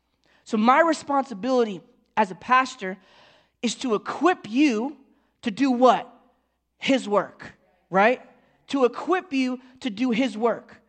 So, 0.44 0.56
my 0.56 0.80
responsibility 0.80 1.80
as 2.16 2.30
a 2.30 2.34
pastor 2.34 2.96
is 3.62 3.74
to 3.76 3.94
equip 3.94 4.48
you 4.48 4.96
to 5.42 5.50
do 5.50 5.70
what? 5.70 6.10
His 6.78 7.08
work, 7.08 7.52
right? 7.90 8.22
To 8.68 8.84
equip 8.84 9.32
you 9.32 9.60
to 9.80 9.90
do 9.90 10.10
his 10.10 10.36
work. 10.36 10.80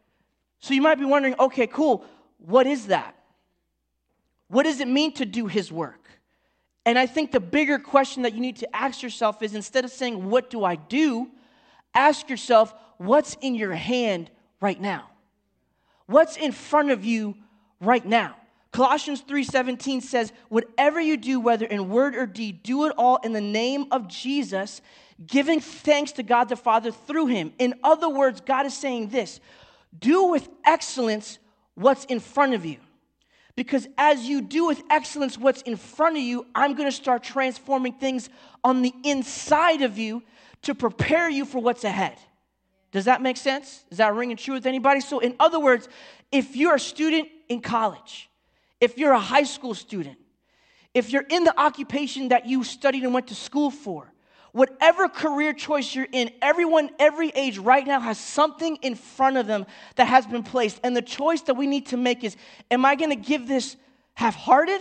So, 0.59 0.73
you 0.73 0.81
might 0.81 0.99
be 0.99 1.05
wondering 1.05 1.35
okay, 1.39 1.67
cool, 1.67 2.05
what 2.45 2.67
is 2.67 2.87
that? 2.87 3.15
What 4.47 4.63
does 4.63 4.79
it 4.79 4.87
mean 4.87 5.13
to 5.13 5.25
do 5.25 5.47
his 5.47 5.71
work? 5.71 6.07
And 6.85 6.99
I 6.99 7.07
think 7.07 7.31
the 7.31 7.39
bigger 7.39 7.79
question 7.79 8.23
that 8.23 8.33
you 8.33 8.39
need 8.39 8.57
to 8.57 8.75
ask 8.75 9.01
yourself 9.01 9.41
is 9.41 9.55
instead 9.55 9.85
of 9.85 9.91
saying, 9.91 10.29
What 10.29 10.49
do 10.49 10.63
I 10.63 10.75
do? 10.75 11.31
ask 11.95 12.29
yourself, 12.29 12.73
what's 12.97 13.35
in 13.41 13.55
your 13.55 13.73
hand 13.73 14.29
right 14.59 14.79
now? 14.79 15.09
What's 16.05 16.37
in 16.37 16.51
front 16.51 16.91
of 16.91 17.03
you 17.03 17.35
right 17.79 18.05
now? 18.05 18.35
Colossians 18.71 19.21
3:17 19.21 20.01
says, 20.01 20.33
"Whatever 20.49 20.99
you 20.99 21.15
do, 21.15 21.39
whether 21.39 21.65
in 21.65 21.89
word 21.89 22.13
or 22.13 22.25
deed, 22.25 22.61
do 22.61 22.85
it 22.85 22.93
all 22.97 23.15
in 23.17 23.31
the 23.31 23.41
name 23.41 23.87
of 23.89 24.09
Jesus, 24.09 24.81
giving 25.25 25.61
thanks 25.61 26.11
to 26.13 26.23
God 26.23 26.49
the 26.49 26.57
Father 26.57 26.91
through 26.91 27.27
him." 27.27 27.53
In 27.57 27.79
other 27.83 28.09
words, 28.09 28.41
God 28.41 28.65
is 28.65 28.73
saying 28.73 29.07
this, 29.09 29.39
do 29.97 30.25
with 30.25 30.49
excellence 30.65 31.39
what's 31.75 32.05
in 32.05 32.19
front 32.19 32.53
of 32.53 32.65
you. 32.65 32.77
Because 33.55 33.87
as 33.97 34.25
you 34.25 34.41
do 34.41 34.67
with 34.67 34.83
excellence 34.89 35.37
what's 35.37 35.61
in 35.61 35.77
front 35.77 36.17
of 36.17 36.23
you, 36.23 36.45
I'm 36.53 36.73
going 36.73 36.89
to 36.89 36.95
start 36.95 37.23
transforming 37.23 37.93
things 37.93 38.29
on 38.63 38.81
the 38.81 38.93
inside 39.03 39.81
of 39.81 39.97
you 39.97 40.23
to 40.63 40.75
prepare 40.75 41.29
you 41.29 41.45
for 41.45 41.61
what's 41.61 41.83
ahead. 41.83 42.17
Does 42.91 43.05
that 43.05 43.21
make 43.21 43.37
sense? 43.37 43.83
Is 43.91 43.97
that 43.97 44.13
ringing 44.13 44.37
true 44.37 44.55
with 44.55 44.65
anybody? 44.65 44.99
So, 45.01 45.19
in 45.19 45.35
other 45.39 45.59
words, 45.59 45.87
if 46.31 46.55
you're 46.55 46.75
a 46.75 46.79
student 46.79 47.29
in 47.47 47.61
college, 47.61 48.29
if 48.81 48.97
you're 48.97 49.11
a 49.11 49.19
high 49.19 49.43
school 49.43 49.73
student, 49.73 50.17
if 50.93 51.11
you're 51.11 51.25
in 51.29 51.43
the 51.43 51.57
occupation 51.59 52.29
that 52.29 52.45
you 52.45 52.63
studied 52.63 53.03
and 53.03 53.13
went 53.13 53.27
to 53.27 53.35
school 53.35 53.69
for, 53.69 54.11
whatever 54.55 55.09
career 55.09 55.51
choice 55.51 55.93
you're 55.93 56.07
in, 56.13 56.31
everyone, 56.41 56.89
every 56.97 57.27
age 57.35 57.57
right 57.57 57.85
now 57.85 57.99
has 57.99 58.17
something 58.17 58.77
in 58.77 58.95
front 58.95 59.35
of 59.35 59.47
them 59.47 59.65
that 59.97 60.07
has 60.07 60.25
been 60.25 60.43
placed. 60.43 60.79
And 60.81 60.95
the 60.95 61.01
choice 61.01 61.41
that 61.41 61.55
we 61.55 61.67
need 61.67 61.87
to 61.87 61.97
make 61.97 62.23
is 62.23 62.37
am 62.71 62.85
I 62.85 62.95
going 62.95 63.09
to 63.09 63.17
give 63.17 63.49
this 63.49 63.75
half 64.13 64.33
hearted 64.33 64.79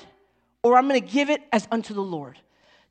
or 0.62 0.78
I'm 0.78 0.86
going 0.86 1.00
to 1.00 1.06
give 1.06 1.28
it 1.28 1.42
as 1.52 1.66
unto 1.72 1.92
the 1.92 2.02
Lord? 2.02 2.38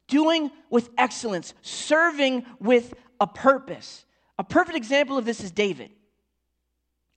Doing 0.10 0.52
with 0.70 0.90
excellence, 0.98 1.54
serving 1.62 2.46
with 2.60 2.94
a 3.22 3.28
purpose. 3.28 4.04
A 4.38 4.44
perfect 4.44 4.76
example 4.76 5.18
of 5.18 5.24
this 5.24 5.42
is 5.42 5.52
David. 5.52 5.90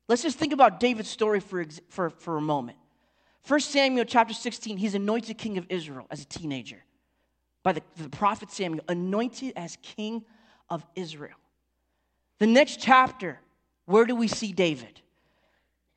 Let's 0.08 0.23
just 0.23 0.38
think 0.38 0.52
about 0.52 0.78
David's 0.78 1.11
story 1.11 1.40
for, 1.40 1.64
for, 1.88 2.11
for 2.11 2.37
a 2.37 2.40
moment. 2.40 2.78
1 3.49 3.58
Samuel 3.58 4.04
chapter 4.04 4.32
16, 4.32 4.76
he's 4.76 4.94
anointed 4.94 5.38
king 5.38 5.58
of 5.58 5.66
Israel 5.70 6.06
as 6.08 6.23
a 6.23 6.25
teenager 6.25 6.85
by 7.66 7.73
the, 7.73 7.82
the 7.96 8.08
prophet 8.08 8.49
Samuel, 8.52 8.85
anointed 8.87 9.52
as 9.56 9.76
king 9.82 10.25
of 10.70 10.87
Israel. 10.94 11.35
The 12.38 12.46
next 12.46 12.78
chapter, 12.78 13.40
where 13.87 14.04
do 14.04 14.14
we 14.14 14.28
see 14.28 14.52
David? 14.52 15.00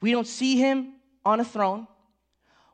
We 0.02 0.12
don't 0.12 0.26
see 0.26 0.58
him 0.58 0.94
on 1.24 1.40
a 1.40 1.46
throne. 1.46 1.86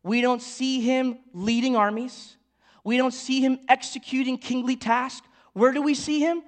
We 0.01 0.21
don't 0.21 0.41
see 0.41 0.79
him 0.79 1.17
leading 1.33 1.75
armies. 1.75 2.37
We 2.85 2.95
don't 2.95 3.13
see 3.13 3.41
him 3.41 3.59
executing 3.67 4.37
kingly 4.37 4.77
tasks. 4.77 5.27
Where 5.51 5.73
do 5.73 5.81
we 5.81 5.93
see 5.93 6.21
him? 6.21 6.41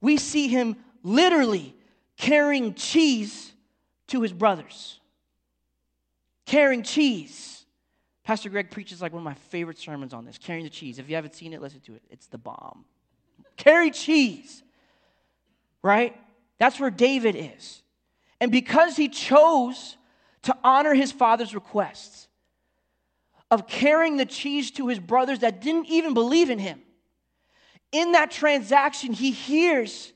We 0.00 0.16
see 0.16 0.48
him 0.48 0.74
literally 1.04 1.72
carrying 2.16 2.74
cheese 2.74 3.52
to 4.08 4.22
his 4.22 4.32
brothers. 4.32 4.98
Carrying 6.46 6.82
cheese. 6.82 7.61
Pastor 8.24 8.48
Greg 8.48 8.70
preaches 8.70 9.02
like 9.02 9.12
one 9.12 9.20
of 9.20 9.24
my 9.24 9.34
favorite 9.34 9.78
sermons 9.78 10.14
on 10.14 10.24
this, 10.24 10.38
carrying 10.38 10.64
the 10.64 10.70
cheese. 10.70 10.98
If 10.98 11.08
you 11.08 11.16
haven't 11.16 11.34
seen 11.34 11.52
it, 11.52 11.60
listen 11.60 11.80
to 11.80 11.94
it. 11.94 12.02
It's 12.10 12.26
the 12.26 12.38
bomb. 12.38 12.84
Carry 13.56 13.90
cheese, 13.90 14.62
right? 15.82 16.16
That's 16.58 16.78
where 16.78 16.90
David 16.90 17.34
is. 17.36 17.82
And 18.40 18.52
because 18.52 18.96
he 18.96 19.08
chose 19.08 19.96
to 20.42 20.56
honor 20.62 20.94
his 20.94 21.12
father's 21.12 21.54
requests 21.54 22.28
of 23.50 23.66
carrying 23.66 24.16
the 24.16 24.24
cheese 24.24 24.70
to 24.72 24.88
his 24.88 24.98
brothers 24.98 25.40
that 25.40 25.60
didn't 25.60 25.86
even 25.86 26.14
believe 26.14 26.50
in 26.50 26.58
him, 26.58 26.80
in 27.90 28.12
that 28.12 28.30
transaction, 28.30 29.12
he 29.12 29.30
hears 29.30 30.12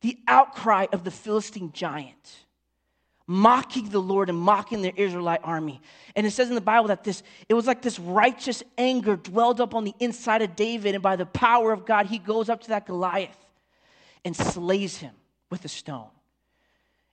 the 0.00 0.18
outcry 0.28 0.86
of 0.92 1.04
the 1.04 1.10
Philistine 1.10 1.72
giant, 1.72 2.46
mocking 3.30 3.90
the 3.90 4.00
Lord 4.00 4.30
and 4.30 4.38
mocking 4.38 4.80
the 4.80 4.98
Israelite 5.00 5.40
army. 5.44 5.80
And 6.16 6.26
it 6.26 6.30
says 6.30 6.48
in 6.48 6.54
the 6.54 6.62
Bible 6.62 6.88
that 6.88 7.04
this, 7.04 7.22
it 7.48 7.54
was 7.54 7.66
like 7.66 7.82
this 7.82 7.98
righteous 7.98 8.62
anger 8.78 9.16
dwelled 9.16 9.60
up 9.60 9.74
on 9.74 9.84
the 9.84 9.94
inside 10.00 10.40
of 10.40 10.56
David, 10.56 10.94
and 10.94 11.02
by 11.02 11.14
the 11.14 11.26
power 11.26 11.70
of 11.70 11.84
God, 11.84 12.06
he 12.06 12.18
goes 12.18 12.48
up 12.48 12.62
to 12.62 12.68
that 12.70 12.86
Goliath 12.86 13.36
and 14.24 14.34
slays 14.34 14.96
him 14.96 15.12
with 15.50 15.64
a 15.64 15.68
stone. 15.68 16.08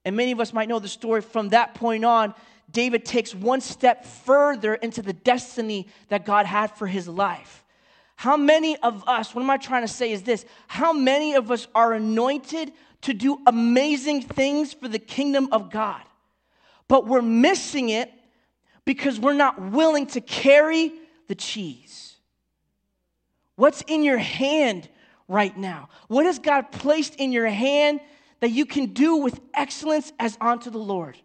And 0.06 0.16
many 0.16 0.32
of 0.32 0.40
us 0.40 0.54
might 0.54 0.70
know 0.70 0.80
the 0.80 0.88
story 0.88 1.22
from 1.22 1.50
that 1.50 1.76
point 1.76 2.06
on. 2.06 2.34
David 2.72 3.04
takes 3.04 3.36
one 3.36 3.60
step 3.60 4.06
further 4.06 4.76
into 4.76 5.02
the 5.02 5.14
destiny 5.14 5.88
that 6.08 6.26
God 6.26 6.46
had 6.46 6.72
for 6.72 6.88
his 6.88 7.08
life. 7.08 7.66
How 8.16 8.38
many 8.38 8.78
of 8.78 9.04
us, 9.08 9.36
what 9.36 9.42
am 9.42 9.50
I 9.50 9.58
trying 9.58 9.82
to 9.82 9.90
say 9.90 10.14
is 10.14 10.24
this? 10.24 10.46
How 10.68 10.94
many 10.94 11.34
of 11.34 11.52
us 11.52 11.68
are 11.76 11.94
anointed 11.94 12.72
to 13.02 13.14
do 13.14 13.40
amazing 13.46 14.22
things 14.22 14.74
for 14.74 14.88
the 14.88 15.00
kingdom 15.00 15.50
of 15.52 15.72
God, 15.72 16.02
but 16.88 17.08
we're 17.08 17.22
missing 17.22 17.90
it 17.90 18.12
because 18.86 19.20
we're 19.20 19.34
not 19.34 19.62
willing 19.62 20.08
to 20.08 20.22
carry 20.22 20.92
the 21.28 21.36
cheese? 21.36 22.16
What's 23.56 23.82
in 23.88 24.04
your 24.04 24.18
hand 24.18 24.90
right 25.28 25.56
now? 25.58 25.90
What 26.08 26.26
has 26.26 26.40
God 26.40 26.72
placed 26.72 27.16
in 27.16 27.32
your 27.32 27.48
hand 27.48 28.00
that 28.42 28.52
you 28.52 28.66
can 28.66 28.88
do 28.88 29.18
with 29.18 29.40
excellence 29.54 30.12
as 30.20 30.38
unto 30.40 30.70
the 30.70 30.78
Lord? 30.78 31.18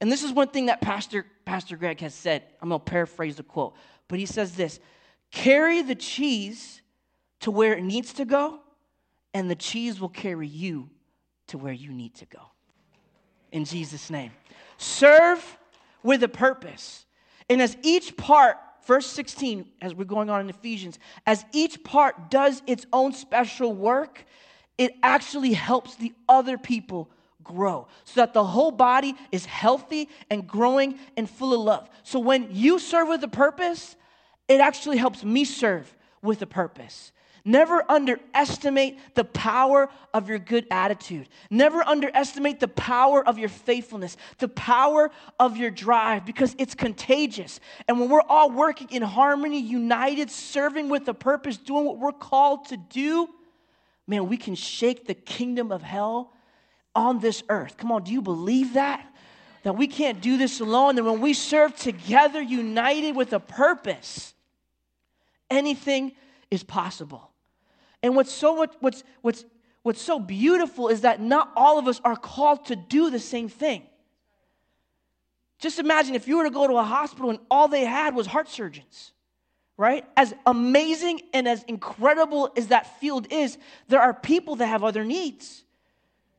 And 0.00 0.10
this 0.10 0.22
is 0.22 0.32
one 0.32 0.48
thing 0.48 0.66
that 0.66 0.80
Pastor, 0.80 1.26
Pastor 1.44 1.76
Greg 1.76 2.00
has 2.00 2.14
said. 2.14 2.42
I'm 2.60 2.68
going 2.68 2.80
to 2.80 2.84
paraphrase 2.84 3.36
the 3.36 3.42
quote, 3.42 3.74
but 4.08 4.18
he 4.18 4.26
says 4.26 4.56
this 4.56 4.78
Carry 5.30 5.82
the 5.82 5.94
cheese 5.94 6.82
to 7.40 7.50
where 7.50 7.74
it 7.74 7.82
needs 7.82 8.12
to 8.14 8.24
go, 8.24 8.60
and 9.34 9.50
the 9.50 9.54
cheese 9.54 10.00
will 10.00 10.08
carry 10.08 10.46
you 10.46 10.90
to 11.48 11.58
where 11.58 11.72
you 11.72 11.92
need 11.92 12.14
to 12.16 12.26
go. 12.26 12.40
In 13.50 13.64
Jesus' 13.64 14.10
name. 14.10 14.32
Serve 14.78 15.58
with 16.02 16.22
a 16.22 16.28
purpose. 16.28 17.06
And 17.48 17.60
as 17.60 17.76
each 17.82 18.16
part, 18.16 18.56
verse 18.86 19.06
16, 19.06 19.66
as 19.80 19.94
we're 19.94 20.04
going 20.04 20.30
on 20.30 20.40
in 20.40 20.50
Ephesians, 20.50 20.98
as 21.26 21.44
each 21.52 21.82
part 21.84 22.30
does 22.30 22.62
its 22.66 22.86
own 22.92 23.12
special 23.12 23.74
work, 23.74 24.24
it 24.78 24.92
actually 25.02 25.52
helps 25.52 25.96
the 25.96 26.12
other 26.28 26.58
people 26.58 27.10
grow 27.44 27.88
so 28.04 28.20
that 28.20 28.32
the 28.32 28.44
whole 28.44 28.70
body 28.70 29.14
is 29.30 29.44
healthy 29.44 30.08
and 30.30 30.46
growing 30.46 30.98
and 31.16 31.28
full 31.28 31.52
of 31.52 31.60
love. 31.60 31.90
So 32.02 32.18
when 32.18 32.48
you 32.50 32.78
serve 32.78 33.08
with 33.08 33.22
a 33.24 33.28
purpose, 33.28 33.96
it 34.48 34.60
actually 34.60 34.96
helps 34.96 35.24
me 35.24 35.44
serve 35.44 35.94
with 36.22 36.40
a 36.42 36.46
purpose. 36.46 37.12
Never 37.44 37.84
underestimate 37.90 39.14
the 39.14 39.24
power 39.24 39.90
of 40.14 40.28
your 40.28 40.38
good 40.38 40.66
attitude. 40.70 41.28
Never 41.50 41.82
underestimate 41.82 42.60
the 42.60 42.68
power 42.68 43.26
of 43.26 43.36
your 43.36 43.48
faithfulness, 43.48 44.16
the 44.38 44.48
power 44.48 45.10
of 45.40 45.56
your 45.56 45.70
drive, 45.70 46.24
because 46.24 46.54
it's 46.58 46.76
contagious. 46.76 47.58
And 47.88 47.98
when 47.98 48.08
we're 48.08 48.22
all 48.22 48.50
working 48.50 48.88
in 48.90 49.02
harmony, 49.02 49.60
united, 49.60 50.30
serving 50.30 50.88
with 50.88 51.08
a 51.08 51.14
purpose, 51.14 51.56
doing 51.56 51.84
what 51.84 51.98
we're 51.98 52.12
called 52.12 52.66
to 52.66 52.76
do, 52.76 53.28
man, 54.06 54.28
we 54.28 54.36
can 54.36 54.54
shake 54.54 55.06
the 55.06 55.14
kingdom 55.14 55.72
of 55.72 55.82
hell 55.82 56.32
on 56.94 57.18
this 57.18 57.42
earth. 57.48 57.76
Come 57.76 57.90
on, 57.90 58.04
do 58.04 58.12
you 58.12 58.22
believe 58.22 58.74
that? 58.74 59.04
That 59.64 59.76
we 59.76 59.88
can't 59.88 60.20
do 60.20 60.36
this 60.36 60.60
alone. 60.60 60.96
And 60.96 61.06
when 61.06 61.20
we 61.20 61.34
serve 61.34 61.74
together, 61.74 62.40
united 62.40 63.16
with 63.16 63.32
a 63.32 63.40
purpose, 63.40 64.32
anything 65.50 66.12
is 66.52 66.62
possible. 66.62 67.31
And 68.02 68.16
what's 68.16 68.32
so 68.32 68.56
much, 68.56 68.74
what's, 68.80 69.04
what's, 69.20 69.44
what's 69.82 70.02
so 70.02 70.18
beautiful 70.18 70.88
is 70.88 71.02
that 71.02 71.20
not 71.20 71.52
all 71.56 71.78
of 71.78 71.86
us 71.86 72.00
are 72.04 72.16
called 72.16 72.66
to 72.66 72.76
do 72.76 73.10
the 73.10 73.18
same 73.18 73.48
thing. 73.48 73.84
Just 75.58 75.78
imagine 75.78 76.16
if 76.16 76.26
you 76.26 76.38
were 76.38 76.44
to 76.44 76.50
go 76.50 76.66
to 76.66 76.74
a 76.74 76.82
hospital 76.82 77.30
and 77.30 77.38
all 77.50 77.68
they 77.68 77.84
had 77.84 78.16
was 78.16 78.26
heart 78.26 78.48
surgeons, 78.48 79.12
right? 79.76 80.04
As 80.16 80.34
amazing 80.44 81.20
and 81.32 81.46
as 81.46 81.62
incredible 81.64 82.52
as 82.56 82.68
that 82.68 82.98
field 82.98 83.28
is, 83.30 83.58
there 83.86 84.00
are 84.00 84.12
people 84.12 84.56
that 84.56 84.66
have 84.66 84.82
other 84.82 85.04
needs. 85.04 85.64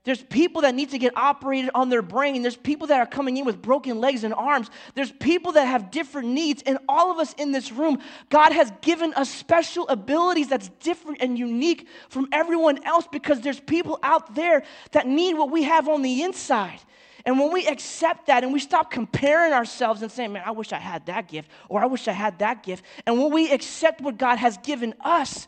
There's 0.03 0.21
people 0.21 0.63
that 0.63 0.75
need 0.75 0.89
to 0.89 0.97
get 0.97 1.15
operated 1.15 1.71
on 1.73 1.89
their 1.89 2.01
brain. 2.01 2.41
There's 2.41 2.57
people 2.57 2.87
that 2.87 2.99
are 2.99 3.05
coming 3.05 3.37
in 3.37 3.45
with 3.45 3.61
broken 3.61 4.01
legs 4.01 4.25
and 4.25 4.33
arms. 4.33 4.69
There's 4.95 5.13
people 5.13 5.53
that 5.53 5.65
have 5.65 5.91
different 5.91 6.27
needs. 6.27 6.61
And 6.65 6.77
all 6.89 7.09
of 7.09 7.19
us 7.19 7.33
in 7.33 7.53
this 7.53 7.71
room, 7.71 7.99
God 8.29 8.51
has 8.51 8.71
given 8.81 9.13
us 9.13 9.29
special 9.29 9.87
abilities 9.87 10.49
that's 10.49 10.67
different 10.81 11.19
and 11.21 11.39
unique 11.39 11.87
from 12.09 12.27
everyone 12.33 12.83
else 12.83 13.07
because 13.09 13.39
there's 13.39 13.61
people 13.61 13.97
out 14.03 14.35
there 14.35 14.63
that 14.91 15.07
need 15.07 15.35
what 15.37 15.51
we 15.51 15.63
have 15.63 15.87
on 15.87 16.01
the 16.01 16.23
inside. 16.23 16.79
And 17.25 17.39
when 17.39 17.53
we 17.53 17.65
accept 17.65 18.25
that 18.25 18.43
and 18.43 18.51
we 18.51 18.59
stop 18.59 18.91
comparing 18.91 19.53
ourselves 19.53 20.01
and 20.01 20.11
saying, 20.11 20.33
man, 20.33 20.43
I 20.45 20.51
wish 20.51 20.73
I 20.73 20.79
had 20.79 21.05
that 21.05 21.29
gift 21.29 21.49
or 21.69 21.81
I 21.81 21.85
wish 21.85 22.09
I 22.09 22.11
had 22.11 22.39
that 22.39 22.63
gift. 22.63 22.83
And 23.05 23.17
when 23.17 23.31
we 23.31 23.49
accept 23.51 24.01
what 24.01 24.17
God 24.17 24.37
has 24.37 24.57
given 24.57 24.93
us, 24.99 25.47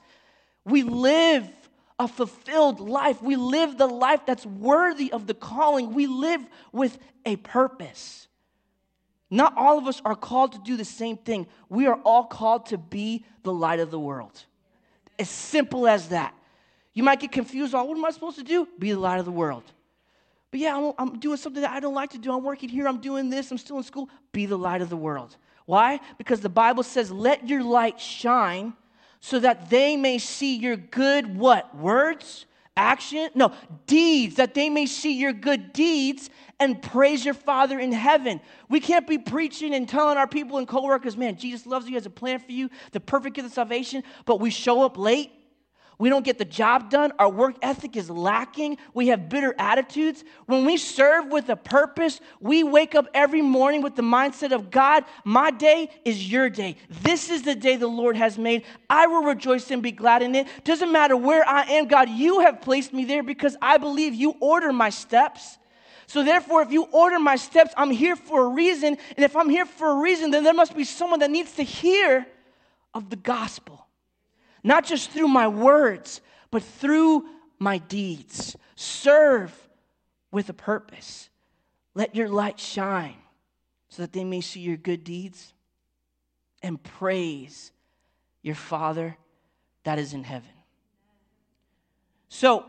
we 0.63 0.83
live 0.83 1.49
a 1.99 2.07
fulfilled 2.07 2.79
life. 2.79 3.21
We 3.21 3.35
live 3.35 3.77
the 3.77 3.87
life 3.87 4.25
that's 4.25 4.45
worthy 4.45 5.11
of 5.11 5.27
the 5.27 5.33
calling. 5.33 5.93
We 5.93 6.07
live 6.07 6.41
with 6.71 6.97
a 7.25 7.37
purpose. 7.37 8.27
Not 9.29 9.57
all 9.57 9.77
of 9.77 9.87
us 9.87 10.01
are 10.05 10.15
called 10.15 10.53
to 10.53 10.59
do 10.59 10.77
the 10.77 10.85
same 10.85 11.17
thing. 11.17 11.47
We 11.69 11.87
are 11.87 11.99
all 12.03 12.25
called 12.25 12.67
to 12.67 12.77
be 12.77 13.25
the 13.43 13.53
light 13.53 13.79
of 13.79 13.91
the 13.91 13.99
world. 13.99 14.45
As 15.17 15.29
simple 15.29 15.87
as 15.87 16.09
that. 16.09 16.33
You 16.93 17.03
might 17.03 17.19
get 17.19 17.31
confused 17.31 17.73
on 17.73 17.87
what 17.87 17.97
am 17.97 18.05
I 18.05 18.11
supposed 18.11 18.37
to 18.37 18.43
do? 18.43 18.67
Be 18.77 18.91
the 18.91 18.99
light 18.99 19.19
of 19.19 19.25
the 19.25 19.31
world. 19.31 19.63
But 20.51 20.59
yeah, 20.59 20.77
I'm, 20.77 20.93
I'm 20.97 21.19
doing 21.19 21.37
something 21.37 21.61
that 21.61 21.71
I 21.71 21.79
don't 21.79 21.93
like 21.93 22.11
to 22.11 22.17
do. 22.17 22.33
I'm 22.33 22.43
working 22.43 22.69
here, 22.69 22.87
I'm 22.87 23.01
doing 23.01 23.29
this, 23.29 23.51
I'm 23.51 23.57
still 23.57 23.77
in 23.77 23.83
school. 23.83 24.09
Be 24.31 24.45
the 24.45 24.57
light 24.57 24.81
of 24.81 24.89
the 24.89 24.97
world. 24.97 25.35
Why? 25.65 25.99
Because 26.17 26.39
the 26.39 26.49
Bible 26.49 26.83
says, 26.83 27.11
let 27.11 27.49
your 27.49 27.63
light 27.63 27.99
shine 27.99 28.73
so 29.25 29.39
that 29.39 29.71
they 29.71 29.97
may 29.97 30.19
see 30.19 30.55
your 30.55 30.77
good 30.77 31.35
what? 31.35 31.75
Words? 31.75 32.45
Action? 32.77 33.27
No, 33.33 33.53
deeds, 33.87 34.35
that 34.35 34.53
they 34.53 34.69
may 34.69 34.85
see 34.85 35.13
your 35.13 35.33
good 35.33 35.73
deeds 35.73 36.29
and 36.59 36.79
praise 36.79 37.25
your 37.25 37.33
Father 37.33 37.79
in 37.79 37.91
heaven. 37.91 38.39
We 38.69 38.79
can't 38.79 39.07
be 39.07 39.17
preaching 39.17 39.73
and 39.73 39.89
telling 39.89 40.17
our 40.17 40.27
people 40.27 40.59
and 40.59 40.67
coworkers, 40.67 41.17
man, 41.17 41.37
Jesus 41.37 41.65
loves 41.65 41.87
you, 41.87 41.95
has 41.95 42.05
a 42.05 42.11
plan 42.11 42.37
for 42.37 42.51
you, 42.51 42.69
the 42.91 42.99
perfect 42.99 43.35
gift 43.35 43.47
of 43.47 43.53
salvation, 43.53 44.03
but 44.25 44.39
we 44.39 44.51
show 44.51 44.83
up 44.83 44.95
late 44.95 45.31
we 45.97 46.09
don't 46.09 46.25
get 46.25 46.37
the 46.37 46.45
job 46.45 46.89
done. 46.89 47.13
Our 47.19 47.29
work 47.29 47.55
ethic 47.61 47.95
is 47.95 48.09
lacking. 48.09 48.77
We 48.93 49.07
have 49.07 49.29
bitter 49.29 49.55
attitudes. 49.57 50.23
When 50.45 50.65
we 50.65 50.77
serve 50.77 51.27
with 51.27 51.49
a 51.49 51.55
purpose, 51.55 52.19
we 52.39 52.63
wake 52.63 52.95
up 52.95 53.07
every 53.13 53.41
morning 53.41 53.81
with 53.81 53.95
the 53.95 54.01
mindset 54.01 54.51
of 54.51 54.69
God, 54.71 55.05
my 55.23 55.51
day 55.51 55.89
is 56.03 56.29
your 56.29 56.49
day. 56.49 56.77
This 57.03 57.29
is 57.29 57.43
the 57.43 57.55
day 57.55 57.77
the 57.77 57.87
Lord 57.87 58.17
has 58.17 58.37
made. 58.37 58.63
I 58.89 59.07
will 59.07 59.23
rejoice 59.23 59.71
and 59.71 59.81
be 59.81 59.91
glad 59.91 60.21
in 60.21 60.35
it. 60.35 60.47
Doesn't 60.63 60.91
matter 60.91 61.15
where 61.15 61.47
I 61.47 61.63
am, 61.63 61.87
God, 61.87 62.09
you 62.09 62.41
have 62.41 62.61
placed 62.61 62.93
me 62.93 63.05
there 63.05 63.23
because 63.23 63.55
I 63.61 63.77
believe 63.77 64.13
you 64.13 64.35
order 64.39 64.73
my 64.73 64.89
steps. 64.89 65.57
So, 66.07 66.23
therefore, 66.23 66.61
if 66.61 66.71
you 66.71 66.83
order 66.83 67.19
my 67.19 67.35
steps, 67.35 67.73
I'm 67.75 67.89
here 67.89 68.15
for 68.15 68.45
a 68.45 68.49
reason. 68.49 68.97
And 69.17 69.25
if 69.25 69.35
I'm 69.35 69.49
here 69.49 69.65
for 69.65 69.89
a 69.89 70.01
reason, 70.01 70.29
then 70.29 70.43
there 70.43 70.53
must 70.53 70.75
be 70.75 70.83
someone 70.83 71.19
that 71.21 71.31
needs 71.31 71.53
to 71.53 71.63
hear 71.63 72.27
of 72.93 73.09
the 73.09 73.15
gospel 73.15 73.84
not 74.65 74.83
just 74.83 75.11
through 75.11 75.27
my 75.27 75.47
words, 75.47 76.21
but 76.49 76.63
through 76.63 77.23
my 77.59 77.77
deeds. 77.77 78.55
Serve 78.75 79.53
with 80.31 80.49
a 80.49 80.53
purpose. 80.53 81.29
Let 81.93 82.15
your 82.15 82.27
light 82.27 82.59
shine 82.59 83.17
so 83.89 84.01
that 84.01 84.11
they 84.11 84.23
may 84.23 84.41
see 84.41 84.61
your 84.61 84.75
good 84.75 85.03
deeds 85.03 85.53
and 86.63 86.81
praise 86.81 87.71
your 88.41 88.55
Father 88.55 89.15
that 89.83 89.99
is 89.99 90.13
in 90.13 90.23
heaven. 90.23 90.49
So, 92.27 92.65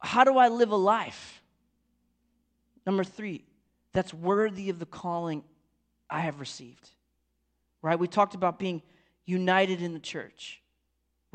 how 0.00 0.24
do 0.24 0.38
I 0.38 0.48
live 0.48 0.70
a 0.70 0.76
life? 0.76 1.42
Number 2.86 3.04
three, 3.04 3.44
that's 3.92 4.14
worthy 4.14 4.70
of 4.70 4.78
the 4.78 4.86
calling 4.86 5.44
I 6.08 6.20
have 6.20 6.40
received. 6.40 6.88
Right? 7.82 7.98
We 7.98 8.08
talked 8.08 8.34
about 8.34 8.58
being 8.58 8.80
united 9.26 9.82
in 9.82 9.92
the 9.92 10.00
church 10.00 10.62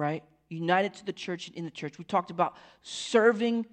right? 0.04 0.24
United 0.50 0.94
to 0.96 1.06
the 1.06 1.14
church 1.14 1.48
and 1.48 1.56
in 1.56 1.64
the 1.64 1.72
church. 1.72 1.98
We 1.98 2.04
talked 2.04 2.30
about 2.30 2.56
serving 2.82 3.66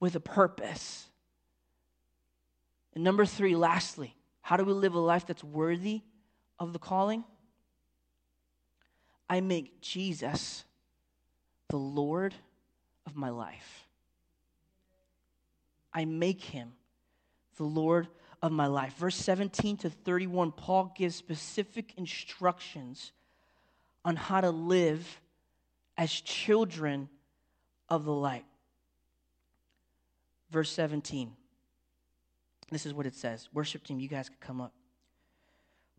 with 0.00 0.16
a 0.16 0.20
purpose. 0.20 1.06
And 2.94 3.04
number 3.04 3.26
three, 3.26 3.54
lastly, 3.54 4.16
how 4.40 4.56
do 4.56 4.64
we 4.64 4.72
live 4.72 4.94
a 4.94 4.98
life 4.98 5.26
that's 5.26 5.44
worthy 5.44 6.00
of 6.58 6.72
the 6.72 6.78
calling? 6.78 7.24
I 9.28 9.42
make 9.42 9.82
Jesus 9.82 10.64
the 11.68 11.76
Lord 11.76 12.34
of 13.06 13.14
my 13.14 13.28
life. 13.28 13.86
I 15.92 16.06
make 16.06 16.40
him 16.40 16.72
the 17.56 17.64
Lord 17.64 18.08
of 18.42 18.52
my 18.52 18.66
life. 18.66 18.94
Verse 18.96 19.16
17 19.16 19.76
to 19.78 19.90
31, 19.90 20.52
Paul 20.52 20.94
gives 20.96 21.14
specific 21.14 21.92
instructions 21.96 23.12
on 24.04 24.16
how 24.16 24.40
to 24.40 24.50
live 24.50 25.20
as 25.96 26.10
children 26.10 27.08
of 27.88 28.04
the 28.04 28.12
light. 28.12 28.44
Verse 30.50 30.70
17. 30.70 31.32
This 32.70 32.86
is 32.86 32.94
what 32.94 33.06
it 33.06 33.14
says. 33.14 33.48
Worship 33.52 33.84
team, 33.84 34.00
you 34.00 34.08
guys 34.08 34.28
can 34.28 34.38
come 34.40 34.60
up. 34.60 34.72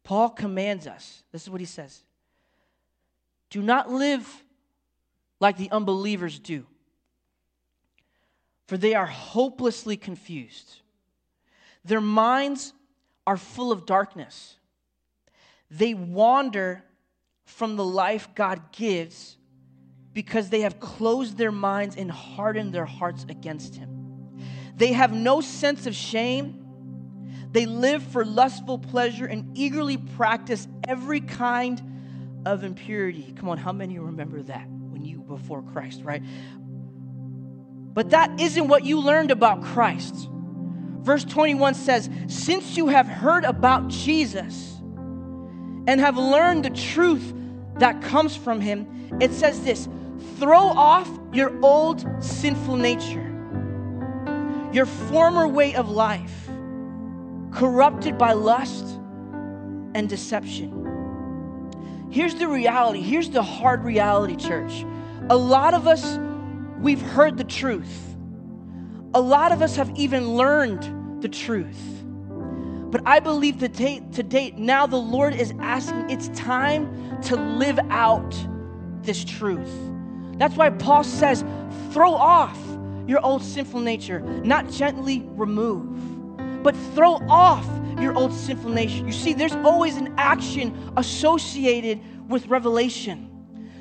Paul 0.03 0.29
commands 0.29 0.87
us. 0.87 1.23
This 1.31 1.43
is 1.43 1.49
what 1.49 1.61
he 1.61 1.65
says 1.65 2.03
Do 3.49 3.61
not 3.61 3.91
live 3.91 4.43
like 5.39 5.57
the 5.57 5.71
unbelievers 5.71 6.39
do, 6.39 6.65
for 8.67 8.77
they 8.77 8.93
are 8.93 9.05
hopelessly 9.05 9.97
confused. 9.97 10.81
Their 11.83 12.01
minds 12.01 12.73
are 13.27 13.37
full 13.37 13.71
of 13.71 13.85
darkness. 13.85 14.55
They 15.69 15.93
wander 15.93 16.83
from 17.43 17.75
the 17.75 17.85
life 17.85 18.29
God 18.33 18.71
gives 18.71 19.37
because 20.15 20.49
they 20.49 20.61
have 20.61 20.79
closed 20.79 21.37
their 21.37 21.51
minds 21.51 21.97
and 21.97 22.09
hardened 22.09 22.73
their 22.73 22.85
hearts 22.85 23.25
against 23.27 23.75
him. 23.75 24.39
They 24.77 24.93
have 24.93 25.13
no 25.13 25.41
sense 25.41 25.85
of 25.87 25.93
shame. 25.93 26.65
They 27.51 27.65
live 27.65 28.01
for 28.01 28.23
lustful 28.25 28.79
pleasure 28.79 29.25
and 29.25 29.57
eagerly 29.57 29.97
practice 29.97 30.69
every 30.87 31.19
kind 31.19 32.41
of 32.45 32.63
impurity. 32.63 33.33
Come 33.37 33.49
on, 33.49 33.57
how 33.57 33.73
many 33.73 33.99
remember 33.99 34.41
that 34.43 34.67
when 34.69 35.03
you 35.03 35.19
before 35.19 35.61
Christ, 35.61 36.01
right? 36.03 36.23
But 37.93 38.11
that 38.11 38.39
isn't 38.39 38.69
what 38.69 38.85
you 38.85 39.01
learned 39.01 39.31
about 39.31 39.63
Christ. 39.63 40.29
Verse 41.01 41.25
21 41.25 41.73
says, 41.73 42.09
Since 42.27 42.77
you 42.77 42.87
have 42.87 43.05
heard 43.05 43.43
about 43.43 43.89
Jesus 43.89 44.77
and 45.87 45.99
have 45.99 46.17
learned 46.17 46.63
the 46.63 46.69
truth 46.69 47.33
that 47.79 48.01
comes 48.01 48.33
from 48.35 48.61
him, 48.61 48.87
it 49.19 49.31
says 49.33 49.61
this 49.61 49.89
Throw 50.37 50.67
off 50.67 51.09
your 51.33 51.57
old 51.63 52.05
sinful 52.23 52.77
nature, 52.77 53.31
your 54.71 54.85
former 54.85 55.47
way 55.47 55.75
of 55.75 55.89
life, 55.89 56.47
corrupted 57.51 58.17
by 58.17 58.33
lust 58.33 58.99
and 59.93 60.07
deception. 60.07 62.07
Here's 62.11 62.35
the 62.35 62.47
reality. 62.47 63.01
Here's 63.01 63.29
the 63.29 63.43
hard 63.43 63.83
reality, 63.83 64.35
church. 64.35 64.85
A 65.29 65.35
lot 65.35 65.73
of 65.73 65.87
us, 65.87 66.17
we've 66.79 67.01
heard 67.01 67.37
the 67.37 67.43
truth. 67.43 68.15
A 69.13 69.19
lot 69.19 69.51
of 69.51 69.61
us 69.61 69.75
have 69.75 69.89
even 69.97 70.35
learned 70.35 71.21
the 71.21 71.29
truth. 71.29 71.81
But 72.91 73.01
I 73.05 73.19
believe 73.19 73.59
to 73.59 73.67
date, 73.67 74.13
to 74.13 74.23
date, 74.23 74.57
now 74.57 74.85
the 74.85 74.97
Lord 74.97 75.35
is 75.35 75.53
asking, 75.59 76.09
it's 76.09 76.29
time 76.29 77.21
to 77.23 77.35
live 77.35 77.79
out 77.89 78.33
this 79.01 79.25
truth 79.25 79.71
That's 80.37 80.55
why 80.55 80.69
Paul 80.69 81.03
says, 81.03 81.43
throw 81.91 82.13
off 82.13 82.57
your 83.07 83.23
old 83.23 83.43
sinful 83.43 83.79
nature, 83.79 84.19
not 84.19 84.69
gently 84.69 85.23
remove, 85.29 86.63
but 86.63 86.75
throw 86.93 87.15
off 87.29 87.67
your 87.99 88.13
old 88.15 88.33
sinful 88.33 88.71
nature. 88.71 89.05
You 89.05 89.11
see, 89.11 89.33
there's 89.33 89.55
always 89.57 89.97
an 89.97 90.13
action 90.17 90.93
associated 90.97 92.01
with 92.29 92.47
revelation. 92.47 93.31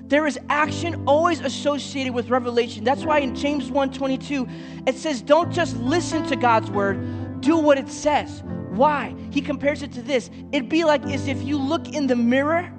There 0.06 0.26
is 0.26 0.38
action 0.50 1.02
always 1.06 1.40
associated 1.40 2.12
with 2.12 2.28
revelation. 2.28 2.84
That's 2.84 3.04
why 3.04 3.20
in 3.20 3.34
James 3.34 3.70
1:22 3.70 4.48
it 4.86 4.96
says 4.96 5.22
don't 5.22 5.50
just 5.50 5.76
listen 5.78 6.24
to 6.26 6.36
God's 6.36 6.70
word, 6.70 7.40
do 7.40 7.56
what 7.56 7.78
it 7.78 7.88
says. 7.88 8.42
Why? 8.70 9.14
He 9.30 9.40
compares 9.40 9.82
it 9.82 9.92
to 9.92 10.02
this. 10.02 10.30
It'd 10.52 10.68
be 10.68 10.84
like 10.84 11.04
as 11.06 11.26
if 11.26 11.42
you 11.42 11.56
look 11.56 11.88
in 11.88 12.06
the 12.06 12.16
mirror, 12.16 12.70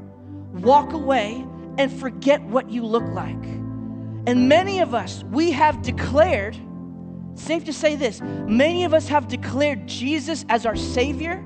walk 0.54 0.94
away 0.94 1.44
and 1.78 1.92
forget 1.92 2.42
what 2.44 2.70
you 2.70 2.86
look 2.86 3.08
like. 3.10 3.65
And 4.28 4.50
many 4.50 4.80
of 4.80 4.94
us, 4.94 5.24
we 5.26 5.52
have 5.52 5.82
declared, 5.82 6.58
safe 7.36 7.66
to 7.66 7.74
say 7.74 7.96
this, 7.96 8.22
many 8.22 8.84
of 8.84 8.94
us 8.94 9.08
have 9.08 9.28
declared 9.28 9.88
Jesus 9.88 10.46
as 10.50 10.66
our 10.66 10.76
Savior, 10.76 11.44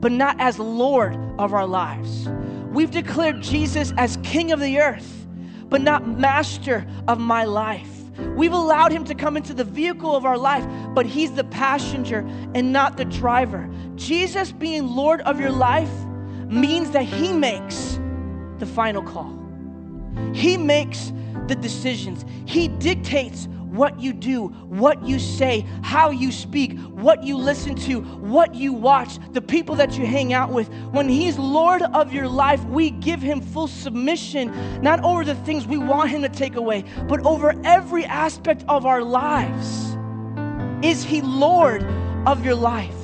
but 0.00 0.12
not 0.12 0.36
as 0.38 0.58
Lord 0.58 1.16
of 1.38 1.54
our 1.54 1.66
lives. 1.66 2.28
We've 2.70 2.90
declared 2.90 3.42
Jesus 3.42 3.92
as 3.96 4.18
King 4.22 4.52
of 4.52 4.60
the 4.60 4.80
earth, 4.80 5.26
but 5.68 5.80
not 5.80 6.06
Master 6.06 6.86
of 7.08 7.18
my 7.18 7.44
life. 7.44 7.88
We've 8.36 8.52
allowed 8.52 8.92
him 8.92 9.04
to 9.04 9.14
come 9.14 9.36
into 9.36 9.54
the 9.54 9.64
vehicle 9.64 10.14
of 10.14 10.26
our 10.26 10.36
life, 10.36 10.66
but 10.94 11.06
he's 11.06 11.32
the 11.32 11.44
passenger 11.44 12.18
and 12.54 12.70
not 12.72 12.96
the 12.96 13.06
driver. 13.06 13.68
Jesus 13.96 14.52
being 14.52 14.88
Lord 14.88 15.22
of 15.22 15.40
your 15.40 15.50
life 15.50 15.90
means 16.46 16.90
that 16.90 17.04
he 17.04 17.32
makes 17.32 17.98
the 18.58 18.66
final 18.66 19.02
call. 19.02 19.39
He 20.34 20.56
makes 20.56 21.12
the 21.46 21.54
decisions. 21.54 22.24
He 22.46 22.68
dictates 22.68 23.48
what 23.70 24.00
you 24.00 24.12
do, 24.12 24.48
what 24.48 25.06
you 25.06 25.18
say, 25.18 25.64
how 25.82 26.10
you 26.10 26.32
speak, 26.32 26.78
what 26.78 27.22
you 27.22 27.36
listen 27.36 27.74
to, 27.76 28.00
what 28.00 28.54
you 28.54 28.72
watch, 28.72 29.18
the 29.32 29.40
people 29.40 29.76
that 29.76 29.96
you 29.96 30.04
hang 30.04 30.32
out 30.32 30.50
with. 30.50 30.68
When 30.90 31.08
He's 31.08 31.38
Lord 31.38 31.82
of 31.82 32.12
your 32.12 32.28
life, 32.28 32.62
we 32.64 32.90
give 32.90 33.22
Him 33.22 33.40
full 33.40 33.68
submission, 33.68 34.82
not 34.82 35.02
over 35.04 35.24
the 35.24 35.36
things 35.36 35.66
we 35.66 35.78
want 35.78 36.10
Him 36.10 36.22
to 36.22 36.28
take 36.28 36.56
away, 36.56 36.84
but 37.08 37.24
over 37.24 37.54
every 37.64 38.04
aspect 38.04 38.64
of 38.68 38.86
our 38.86 39.02
lives. 39.02 39.96
Is 40.84 41.04
He 41.04 41.22
Lord 41.22 41.84
of 42.26 42.44
your 42.44 42.56
life? 42.56 42.94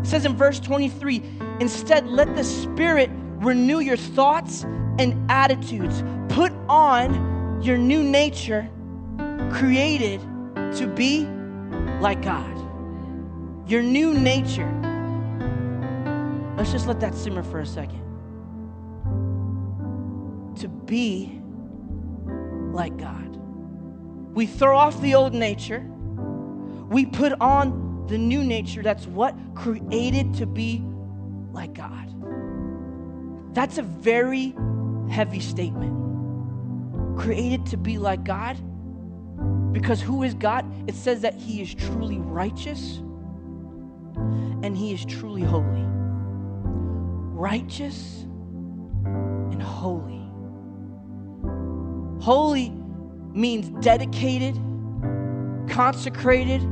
It 0.00 0.06
says 0.06 0.24
in 0.24 0.36
verse 0.36 0.60
23 0.60 1.22
instead, 1.60 2.06
let 2.06 2.36
the 2.36 2.44
Spirit 2.44 3.10
renew 3.38 3.80
your 3.80 3.96
thoughts 3.96 4.64
and 4.98 5.30
attitudes. 5.30 6.02
Put 6.28 6.52
on 6.68 7.60
your 7.62 7.76
new 7.76 8.02
nature 8.02 8.68
created 9.50 10.20
to 10.76 10.86
be 10.94 11.26
like 12.00 12.22
God. 12.22 12.50
Your 13.68 13.82
new 13.82 14.14
nature. 14.14 14.70
Let's 16.56 16.72
just 16.72 16.86
let 16.86 17.00
that 17.00 17.14
simmer 17.14 17.42
for 17.42 17.60
a 17.60 17.66
second. 17.66 18.02
To 20.56 20.68
be 20.68 21.40
like 22.72 22.96
God. 22.96 23.36
We 24.34 24.46
throw 24.46 24.76
off 24.76 25.00
the 25.00 25.14
old 25.14 25.32
nature, 25.32 25.88
we 26.88 27.06
put 27.06 27.32
on 27.40 28.06
the 28.08 28.18
new 28.18 28.44
nature 28.44 28.82
that's 28.82 29.06
what 29.06 29.34
created 29.54 30.34
to 30.34 30.46
be 30.46 30.84
like 31.52 31.72
God. 31.72 32.10
That's 33.54 33.78
a 33.78 33.82
very 33.82 34.54
heavy 35.10 35.40
statement. 35.40 37.18
Created 37.18 37.66
to 37.66 37.76
be 37.76 37.98
like 37.98 38.24
God 38.24 38.56
because 39.72 40.00
who 40.00 40.22
is 40.22 40.34
God? 40.34 40.64
It 40.88 40.94
says 40.94 41.22
that 41.22 41.34
He 41.34 41.60
is 41.60 41.74
truly 41.74 42.18
righteous 42.18 42.98
and 44.62 44.76
He 44.76 44.92
is 44.92 45.04
truly 45.04 45.42
holy. 45.42 45.84
Righteous 47.36 48.22
and 49.04 49.60
holy. 49.60 50.22
Holy 52.22 52.70
means 53.34 53.68
dedicated, 53.84 54.54
consecrated, 55.68 56.62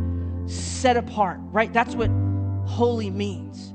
set 0.47 0.97
apart, 0.97 1.38
right? 1.42 1.73
That's 1.73 1.95
what 1.95 2.09
holy 2.66 3.11
means. 3.11 3.75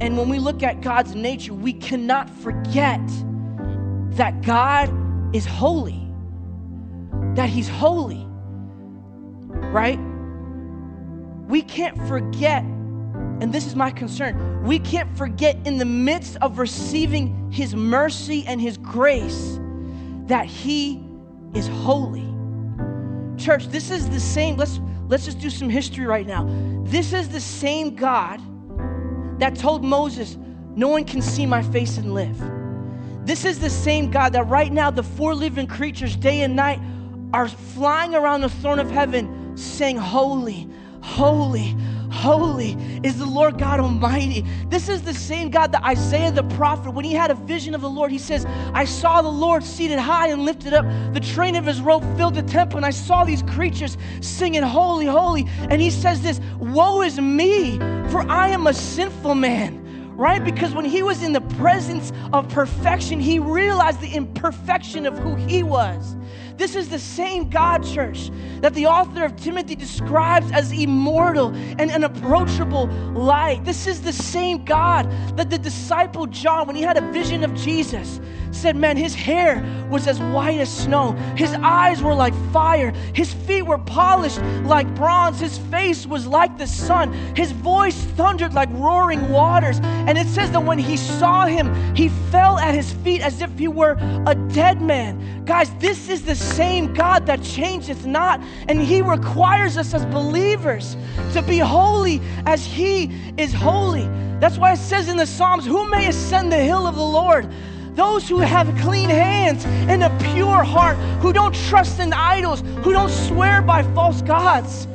And 0.00 0.16
when 0.16 0.28
we 0.28 0.38
look 0.38 0.62
at 0.62 0.80
God's 0.80 1.14
nature, 1.14 1.54
we 1.54 1.74
cannot 1.74 2.28
forget 2.28 3.00
that 4.16 4.42
God 4.42 4.90
is 5.34 5.46
holy, 5.46 6.08
that 7.34 7.48
He's 7.48 7.68
holy 7.68 8.22
right? 9.72 9.98
We 11.48 11.62
can't 11.62 11.96
forget, 12.08 12.62
and 12.62 13.52
this 13.52 13.66
is 13.66 13.74
my 13.74 13.90
concern, 13.90 14.62
we 14.64 14.78
can't 14.78 15.16
forget 15.16 15.56
in 15.66 15.78
the 15.78 15.84
midst 15.84 16.36
of 16.36 16.58
receiving 16.58 17.50
His 17.50 17.74
mercy 17.74 18.44
and 18.46 18.60
His 18.60 18.76
grace 18.78 19.58
that 20.26 20.46
He 20.46 21.04
is 21.54 21.68
holy. 21.68 22.28
Church, 23.36 23.66
this 23.68 23.90
is 23.90 24.08
the 24.10 24.20
same, 24.20 24.56
let's, 24.56 24.80
let's 25.08 25.24
just 25.24 25.38
do 25.38 25.50
some 25.50 25.68
history 25.68 26.06
right 26.06 26.26
now. 26.26 26.46
This 26.84 27.12
is 27.12 27.28
the 27.28 27.40
same 27.40 27.96
God 27.96 28.40
that 29.40 29.56
told 29.56 29.82
Moses, 29.82 30.36
No 30.74 30.88
one 30.88 31.04
can 31.04 31.20
see 31.22 31.46
my 31.46 31.62
face 31.62 31.98
and 31.98 32.14
live. 32.14 32.61
This 33.24 33.44
is 33.44 33.60
the 33.60 33.70
same 33.70 34.10
God 34.10 34.32
that 34.32 34.44
right 34.44 34.72
now 34.72 34.90
the 34.90 35.02
four 35.02 35.34
living 35.34 35.66
creatures, 35.66 36.16
day 36.16 36.40
and 36.40 36.56
night, 36.56 36.80
are 37.32 37.48
flying 37.48 38.14
around 38.14 38.40
the 38.40 38.48
throne 38.48 38.78
of 38.78 38.90
heaven 38.90 39.56
saying, 39.56 39.96
Holy, 39.96 40.68
holy, 41.02 41.76
holy 42.10 42.76
is 43.04 43.18
the 43.18 43.26
Lord 43.26 43.58
God 43.58 43.78
Almighty. 43.78 44.44
This 44.68 44.88
is 44.88 45.02
the 45.02 45.14
same 45.14 45.50
God 45.50 45.70
that 45.72 45.84
Isaiah 45.84 46.32
the 46.32 46.42
prophet, 46.42 46.90
when 46.90 47.04
he 47.04 47.12
had 47.12 47.30
a 47.30 47.34
vision 47.34 47.74
of 47.74 47.80
the 47.80 47.88
Lord, 47.88 48.10
he 48.10 48.18
says, 48.18 48.44
I 48.74 48.84
saw 48.84 49.22
the 49.22 49.28
Lord 49.28 49.62
seated 49.62 50.00
high 50.00 50.28
and 50.28 50.44
lifted 50.44 50.74
up. 50.74 50.84
The 51.14 51.20
train 51.20 51.54
of 51.54 51.64
his 51.64 51.80
robe 51.80 52.04
filled 52.16 52.34
the 52.34 52.42
temple, 52.42 52.76
and 52.76 52.86
I 52.86 52.90
saw 52.90 53.24
these 53.24 53.42
creatures 53.42 53.96
singing, 54.20 54.62
Holy, 54.62 55.06
holy. 55.06 55.46
And 55.70 55.80
he 55.80 55.90
says 55.90 56.22
this, 56.22 56.40
Woe 56.58 57.02
is 57.02 57.20
me, 57.20 57.78
for 58.10 58.28
I 58.28 58.48
am 58.48 58.66
a 58.66 58.74
sinful 58.74 59.36
man 59.36 59.81
right? 60.14 60.44
Because 60.44 60.74
when 60.74 60.84
he 60.84 61.02
was 61.02 61.22
in 61.22 61.32
the 61.32 61.40
presence 61.40 62.12
of 62.32 62.48
perfection, 62.48 63.20
he 63.20 63.38
realized 63.38 64.00
the 64.00 64.14
imperfection 64.14 65.06
of 65.06 65.18
who 65.18 65.34
he 65.34 65.62
was. 65.62 66.16
This 66.56 66.76
is 66.76 66.88
the 66.88 66.98
same 66.98 67.48
God, 67.48 67.84
church, 67.84 68.30
that 68.60 68.74
the 68.74 68.86
author 68.86 69.24
of 69.24 69.36
Timothy 69.36 69.74
describes 69.74 70.52
as 70.52 70.70
immortal 70.70 71.48
and 71.78 71.90
unapproachable 71.90 72.86
light. 73.14 73.64
This 73.64 73.86
is 73.86 74.02
the 74.02 74.12
same 74.12 74.64
God 74.64 75.10
that 75.36 75.50
the 75.50 75.58
disciple 75.58 76.26
John, 76.26 76.66
when 76.66 76.76
he 76.76 76.82
had 76.82 76.96
a 76.96 77.12
vision 77.12 77.42
of 77.42 77.54
Jesus, 77.54 78.20
said, 78.52 78.76
Man, 78.76 78.96
his 78.96 79.14
hair 79.14 79.64
was 79.90 80.06
as 80.06 80.20
white 80.20 80.60
as 80.60 80.74
snow. 80.74 81.12
His 81.36 81.52
eyes 81.54 82.02
were 82.02 82.14
like 82.14 82.34
fire. 82.52 82.92
His 83.12 83.32
feet 83.32 83.62
were 83.62 83.78
polished 83.78 84.40
like 84.64 84.92
bronze. 84.94 85.40
His 85.40 85.58
face 85.58 86.06
was 86.06 86.26
like 86.26 86.56
the 86.58 86.66
sun. 86.66 87.12
His 87.34 87.52
voice 87.52 87.96
thundered 88.16 88.54
like 88.54 88.68
roaring 88.72 89.28
waters. 89.30 89.80
And 89.82 90.16
it 90.16 90.26
says 90.26 90.50
that 90.52 90.64
when 90.64 90.78
he 90.78 90.96
saw 90.96 91.46
him, 91.46 91.94
he 91.94 92.08
fell 92.30 92.58
at 92.58 92.74
his 92.74 92.92
feet 92.92 93.20
as 93.20 93.42
if 93.42 93.58
he 93.58 93.68
were 93.68 93.96
a 94.26 94.34
dead 94.52 94.80
man. 94.80 95.44
Guys, 95.44 95.74
this 95.76 96.08
is 96.08 96.22
the 96.22 96.36
same 96.36 96.94
God 96.94 97.26
that 97.26 97.42
changeth 97.42 98.06
not. 98.06 98.40
And 98.68 98.80
he 98.80 99.02
requires 99.02 99.76
us 99.76 99.92
as 99.94 100.06
believers 100.06 100.96
to 101.32 101.42
be 101.42 101.58
holy 101.58 102.20
as 102.46 102.64
he 102.64 103.10
is 103.36 103.52
holy. 103.52 104.08
That's 104.40 104.58
why 104.58 104.72
it 104.72 104.78
says 104.78 105.08
in 105.08 105.16
the 105.16 105.26
Psalms, 105.26 105.64
Who 105.64 105.88
may 105.88 106.08
ascend 106.08 106.50
the 106.50 106.58
hill 106.58 106.86
of 106.86 106.96
the 106.96 107.00
Lord? 107.00 107.48
Those 107.94 108.26
who 108.26 108.38
have 108.38 108.66
clean 108.80 109.10
hands 109.10 109.64
and 109.66 110.02
a 110.02 110.10
pure 110.32 110.64
heart, 110.64 110.96
who 111.20 111.32
don't 111.32 111.54
trust 111.68 112.00
in 112.00 112.12
idols, 112.12 112.62
who 112.82 112.92
don't 112.92 113.10
swear 113.10 113.60
by 113.60 113.82
false 113.94 114.22
gods. 114.22 114.86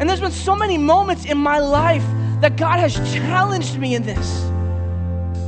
And 0.00 0.08
there's 0.08 0.20
been 0.20 0.30
so 0.30 0.56
many 0.56 0.78
moments 0.78 1.26
in 1.26 1.36
my 1.36 1.58
life 1.58 2.04
that 2.40 2.56
God 2.56 2.78
has 2.78 2.94
challenged 3.12 3.78
me 3.78 3.94
in 3.94 4.02
this. 4.02 4.44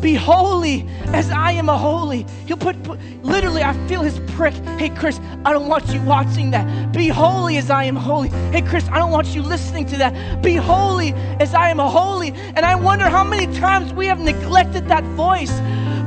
Be 0.01 0.15
holy 0.15 0.87
as 1.09 1.31
I 1.31 1.53
am 1.53 1.69
a 1.69 1.77
holy. 1.77 2.27
He'll 2.47 2.57
put, 2.57 2.83
put, 2.83 2.99
literally, 3.23 3.63
I 3.63 3.75
feel 3.87 4.01
his 4.01 4.19
prick. 4.35 4.55
Hey, 4.79 4.89
Chris, 4.89 5.21
I 5.45 5.53
don't 5.53 5.69
want 5.69 5.89
you 5.89 6.01
watching 6.03 6.51
that. 6.53 6.93
Be 6.93 7.09
holy 7.09 7.59
as 7.59 7.71
I 7.71 7.85
am 7.85 7.97
holy. 7.97 8.31
Hey, 8.51 8.63
Chris, 8.63 8.89
I 8.89 8.99
don't 8.99 9.11
want 9.11 9.29
you 9.29 9.43
listening 9.43 9.87
to 9.87 9.99
that. 9.99 10.43
Be 10.43 10.55
holy 10.55 11.13
as 11.39 11.55
I 11.55 11.69
am 11.69 11.79
holy. 11.79 12.33
And 12.33 12.61
I 12.61 12.75
wonder 12.75 13.09
how 13.09 13.25
many 13.25 13.47
times 13.59 13.93
we 13.93 14.07
have 14.07 14.21
neglected 14.21 14.89
that 14.89 15.05
voice 15.05 15.53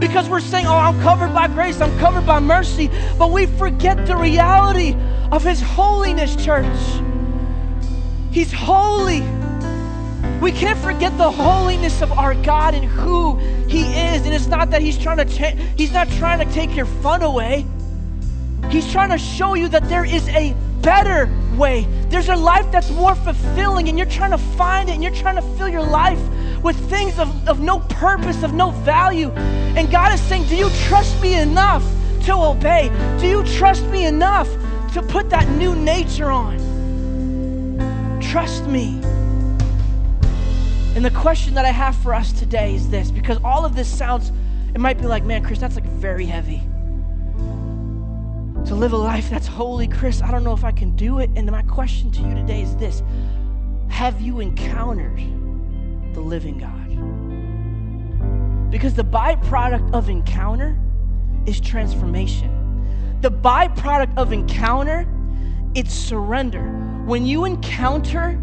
because 0.08 0.28
we're 0.28 0.42
saying, 0.42 0.66
Oh, 0.66 0.76
I'm 0.76 1.00
covered 1.02 1.34
by 1.34 1.48
grace, 1.48 1.80
I'm 1.80 1.98
covered 1.98 2.26
by 2.26 2.40
mercy, 2.40 2.90
but 3.18 3.32
we 3.32 3.46
forget 3.46 4.06
the 4.06 4.16
reality 4.16 4.96
of 5.32 5.44
His 5.44 5.62
holiness, 5.62 6.36
church. 6.36 6.78
He's 8.32 8.52
holy. 8.52 9.22
We 10.42 10.52
can't 10.52 10.78
forget 10.80 11.18
the 11.18 11.32
holiness 11.32 12.02
of 12.02 12.12
our 12.12 12.36
God 12.36 12.74
and 12.74 12.84
who 12.84 13.38
He 13.68 13.84
is. 13.84 14.26
And 14.26 14.34
it's 14.34 14.48
not 14.48 14.72
that 14.72 14.82
He's 14.82 14.98
trying 14.98 15.18
to 15.18 15.26
He's 15.26 15.94
not 15.94 16.10
trying 16.10 16.46
to 16.46 16.54
take 16.54 16.76
your 16.76 16.86
fun 16.86 17.22
away. 17.22 17.66
He's 18.70 18.92
trying 18.92 19.10
to 19.12 19.18
show 19.18 19.54
you 19.54 19.70
that 19.70 19.88
there 19.88 20.04
is 20.04 20.28
a 20.30 20.54
better 20.82 21.30
way. 21.56 21.88
There's 22.10 22.30
a 22.30 22.36
life 22.36 22.70
that's 22.72 22.92
more 22.92 23.16
fulfilling, 23.16 23.88
and 23.88 23.98
you're 23.98 24.08
trying 24.08 24.32
to 24.32 24.38
find 24.38 24.90
it, 24.90 24.94
and 24.94 25.04
you're 25.04 25.16
trying 25.16 25.36
to 25.36 25.42
fill 25.58 25.70
your 25.70 25.84
life 25.84 26.20
with 26.64 26.78
things 26.90 27.20
of, 27.20 27.48
of 27.48 27.60
no 27.60 27.80
purpose, 27.80 28.42
of 28.42 28.54
no 28.54 28.72
value. 28.72 29.30
And 29.76 29.92
God 29.92 30.14
is 30.14 30.22
saying, 30.22 30.48
Do 30.48 30.56
you 30.56 30.70
trust 30.88 31.22
me 31.22 31.36
enough 31.36 31.84
to 32.26 32.34
obey? 32.34 32.90
Do 33.20 33.28
you 33.28 33.44
trust 33.44 33.86
me 33.88 34.06
enough 34.06 34.50
to 34.94 35.02
put 35.02 35.30
that 35.30 35.48
new 35.50 35.76
nature 35.76 36.32
on? 36.32 36.58
Trust 38.22 38.66
me. 38.68 39.02
And 40.96 41.04
the 41.04 41.12
question 41.12 41.56
that 41.56 41.66
I 41.66 41.72
have 41.72 41.96
for 41.98 42.14
us 42.14 42.32
today 42.32 42.76
is 42.76 42.90
this 42.90 43.12
because 43.12 43.40
all 43.44 43.66
of 43.66 43.76
this 43.76 43.88
sounds, 43.88 44.32
it 44.74 44.80
might 44.80 45.00
be 45.00 45.06
like, 45.06 45.24
man, 45.24 45.44
Chris, 45.44 45.60
that's 45.60 45.76
like 45.76 45.86
very 45.86 46.26
heavy. 46.26 46.62
To 48.68 48.76
live 48.76 48.94
a 48.94 48.98
life 48.98 49.30
that's 49.30 49.48
holy, 49.48 49.88
Chris, 49.88 50.22
I 50.22 50.32
don't 50.32 50.44
know 50.44 50.54
if 50.54 50.64
I 50.64 50.72
can 50.72 50.96
do 50.96 51.20
it. 51.20 51.30
And 51.36 51.52
my 51.52 51.64
question 51.64 52.12
to 52.12 52.22
you 52.22 52.34
today 52.34 52.62
is 52.62 52.76
this 52.78 53.04
Have 53.90 54.22
you 54.22 54.40
encountered 54.40 55.18
the 56.14 56.22
living 56.22 56.58
God? 56.58 56.90
Because 58.72 58.94
the 58.94 59.04
byproduct 59.04 59.94
of 59.94 60.10
encounter 60.10 60.78
is 61.46 61.60
transformation. 61.60 63.18
The 63.22 63.32
byproduct 63.32 64.18
of 64.18 64.34
encounter, 64.34 65.08
it's 65.76 65.94
surrender. 65.94 66.64
When 67.06 67.26
you 67.26 67.46
encounter 67.46 68.40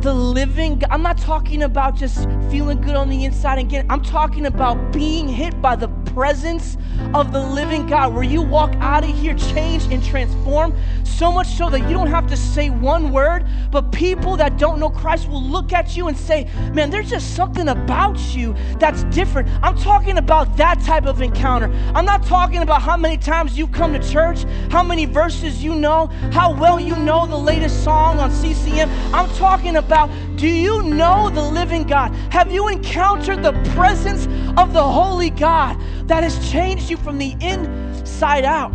the 0.00 0.14
living 0.14 0.78
God. 0.78 0.90
I'm 0.90 1.02
not 1.02 1.18
talking 1.18 1.62
about 1.62 1.94
just 1.94 2.28
feeling 2.50 2.80
good 2.80 2.96
on 2.96 3.08
the 3.08 3.24
inside 3.24 3.58
and 3.58 3.68
getting, 3.68 3.90
I'm 3.90 4.02
talking 4.02 4.46
about 4.46 4.92
being 4.92 5.28
hit 5.28 5.60
by 5.60 5.76
the 5.76 5.88
presence 5.88 6.76
of 7.14 7.32
the 7.32 7.40
living 7.40 7.86
God, 7.86 8.14
where 8.14 8.24
you 8.24 8.42
walk 8.42 8.74
out 8.76 9.04
of 9.04 9.10
here 9.10 9.34
changed 9.34 9.92
and 9.92 10.04
transformed, 10.04 10.74
so 11.04 11.30
much 11.30 11.48
so 11.48 11.68
that 11.70 11.80
you 11.82 11.90
don't 11.90 12.08
have 12.08 12.26
to 12.28 12.36
say 12.36 12.70
one 12.70 13.12
word, 13.12 13.46
but 13.70 13.92
people 13.92 14.36
that 14.36 14.58
don't 14.58 14.80
know 14.80 14.88
Christ 14.88 15.28
will 15.28 15.42
look 15.42 15.72
at 15.72 15.96
you 15.96 16.08
and 16.08 16.16
say, 16.16 16.48
Man, 16.72 16.90
there's 16.90 17.10
just 17.10 17.34
something 17.36 17.68
about 17.68 18.18
you 18.34 18.54
that's 18.78 19.04
different. 19.04 19.48
I'm 19.62 19.76
talking 19.76 20.18
about 20.18 20.56
that 20.56 20.80
type 20.80 21.06
of 21.06 21.20
encounter. 21.20 21.70
I'm 21.94 22.04
not 22.04 22.24
talking 22.24 22.62
about 22.62 22.82
how 22.82 22.96
many 22.96 23.18
times 23.18 23.58
you've 23.58 23.72
come 23.72 23.92
to 23.92 24.10
church, 24.10 24.44
how 24.70 24.82
many 24.82 25.04
verses 25.04 25.62
you 25.62 25.74
know, 25.74 26.06
how 26.32 26.54
well 26.54 26.80
you 26.80 26.96
know 26.96 27.26
the 27.26 27.36
latest 27.36 27.84
song 27.84 28.18
on 28.18 28.30
CCM. 28.30 28.88
I'm 29.14 29.28
talking 29.36 29.76
about 29.76 29.89
do 30.36 30.46
you 30.46 30.82
know 30.82 31.30
the 31.30 31.42
living 31.42 31.84
God? 31.84 32.14
Have 32.32 32.52
you 32.52 32.68
encountered 32.68 33.42
the 33.42 33.52
presence 33.74 34.26
of 34.56 34.72
the 34.72 34.82
holy 34.82 35.30
God 35.30 35.76
that 36.06 36.22
has 36.22 36.50
changed 36.50 36.90
you 36.90 36.96
from 36.96 37.18
the 37.18 37.36
inside 37.40 38.44
out? 38.44 38.72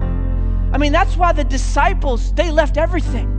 I 0.74 0.78
mean, 0.78 0.92
that's 0.92 1.16
why 1.16 1.32
the 1.32 1.46
disciples, 1.46 2.34
they 2.34 2.52
left 2.52 2.78
everything. 2.78 3.32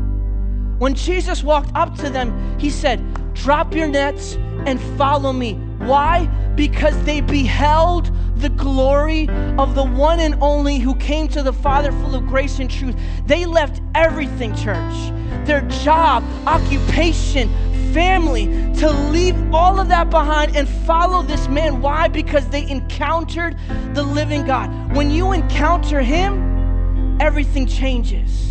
When 0.78 0.94
Jesus 0.94 1.42
walked 1.42 1.70
up 1.74 1.94
to 1.96 2.08
them, 2.08 2.58
he 2.58 2.70
said, 2.70 3.02
Drop 3.34 3.74
your 3.74 3.88
nets 3.88 4.36
and 4.64 4.80
follow 4.96 5.32
me. 5.32 5.54
Why? 5.78 6.26
Because 6.56 7.00
they 7.04 7.20
beheld 7.20 8.10
the 8.36 8.48
glory 8.48 9.28
of 9.58 9.74
the 9.74 9.84
one 9.84 10.20
and 10.20 10.34
only 10.40 10.78
who 10.78 10.94
came 10.96 11.28
to 11.28 11.42
the 11.42 11.52
Father 11.52 11.92
full 11.92 12.14
of 12.14 12.26
grace 12.26 12.58
and 12.58 12.70
truth. 12.70 12.96
They 13.26 13.44
left 13.44 13.82
everything, 13.94 14.54
church 14.56 15.12
their 15.46 15.62
job, 15.62 16.24
occupation, 16.46 17.48
family 17.92 18.46
to 18.74 18.90
leave 19.10 19.36
all 19.54 19.80
of 19.80 19.88
that 19.88 20.10
behind 20.10 20.56
and 20.56 20.68
follow 20.68 21.22
this 21.22 21.48
man. 21.48 21.80
Why? 21.80 22.08
Because 22.08 22.48
they 22.48 22.68
encountered 22.68 23.56
the 23.94 24.02
living 24.02 24.44
God. 24.46 24.94
When 24.94 25.10
you 25.10 25.32
encounter 25.32 26.00
him, 26.00 27.18
everything 27.20 27.66
changes. 27.66 28.50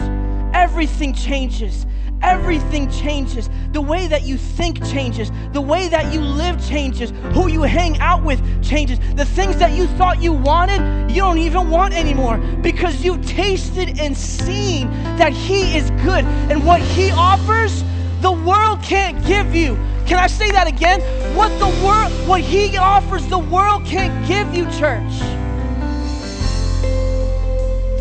Everything 0.53 1.13
changes. 1.13 1.85
Everything 2.21 2.89
changes. 2.89 3.49
The 3.71 3.81
way 3.81 4.07
that 4.07 4.23
you 4.23 4.37
think 4.37 4.83
changes. 4.85 5.31
The 5.51 5.61
way 5.61 5.87
that 5.89 6.13
you 6.13 6.21
live 6.21 6.65
changes. 6.67 7.11
Who 7.33 7.49
you 7.49 7.61
hang 7.63 7.99
out 7.99 8.23
with 8.23 8.41
changes. 8.63 8.99
The 9.15 9.25
things 9.25 9.57
that 9.57 9.73
you 9.73 9.85
thought 9.97 10.21
you 10.21 10.33
wanted, 10.33 11.11
you 11.11 11.17
don't 11.17 11.37
even 11.37 11.69
want 11.69 11.93
anymore 11.93 12.37
because 12.37 13.03
you've 13.03 13.25
tasted 13.25 13.99
and 13.99 14.17
seen 14.17 14.89
that 15.17 15.33
He 15.33 15.77
is 15.77 15.91
good. 16.03 16.25
And 16.49 16.65
what 16.65 16.81
He 16.81 17.11
offers, 17.11 17.83
the 18.21 18.31
world 18.31 18.81
can't 18.81 19.23
give 19.25 19.55
you. 19.55 19.75
Can 20.05 20.17
I 20.17 20.27
say 20.27 20.51
that 20.51 20.67
again? 20.67 21.01
What 21.35 21.49
the 21.59 21.67
world, 21.83 22.11
what 22.27 22.41
he 22.41 22.77
offers, 22.77 23.25
the 23.27 23.39
world 23.39 23.85
can't 23.85 24.27
give 24.27 24.53
you, 24.53 24.65
church. 24.65 25.21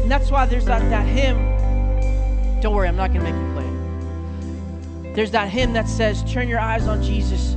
And 0.02 0.10
that's 0.10 0.30
why 0.30 0.44
there's 0.46 0.66
that, 0.66 0.88
that 0.90 1.06
hymn. 1.06 1.38
Don't 2.60 2.74
worry, 2.74 2.88
I'm 2.88 2.96
not 2.96 3.12
gonna 3.12 3.24
make 3.24 3.34
you 3.34 3.52
play 3.54 3.64
it. 3.64 5.14
There's 5.14 5.30
that 5.30 5.48
hymn 5.48 5.72
that 5.72 5.88
says, 5.88 6.22
Turn 6.30 6.48
your 6.48 6.60
eyes 6.60 6.86
on 6.86 7.02
Jesus, 7.02 7.56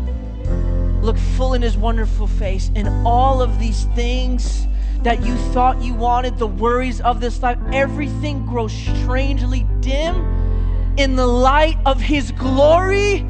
look 1.01 1.17
full 1.17 1.53
in 1.53 1.61
his 1.61 1.75
wonderful 1.75 2.27
face, 2.27 2.71
and 2.75 2.87
all 3.05 3.41
of 3.41 3.59
these 3.59 3.83
things 3.95 4.65
that 5.03 5.25
you 5.25 5.35
thought 5.53 5.81
you 5.81 5.93
wanted, 5.93 6.37
the 6.37 6.47
worries 6.47 7.01
of 7.01 7.19
this 7.19 7.41
life, 7.41 7.57
everything 7.71 8.45
grows 8.45 8.73
strangely 8.73 9.65
dim 9.81 10.36
in 10.97 11.15
the 11.15 11.27
light 11.27 11.77
of 11.85 12.01
His 12.01 12.31
glory 12.31 13.25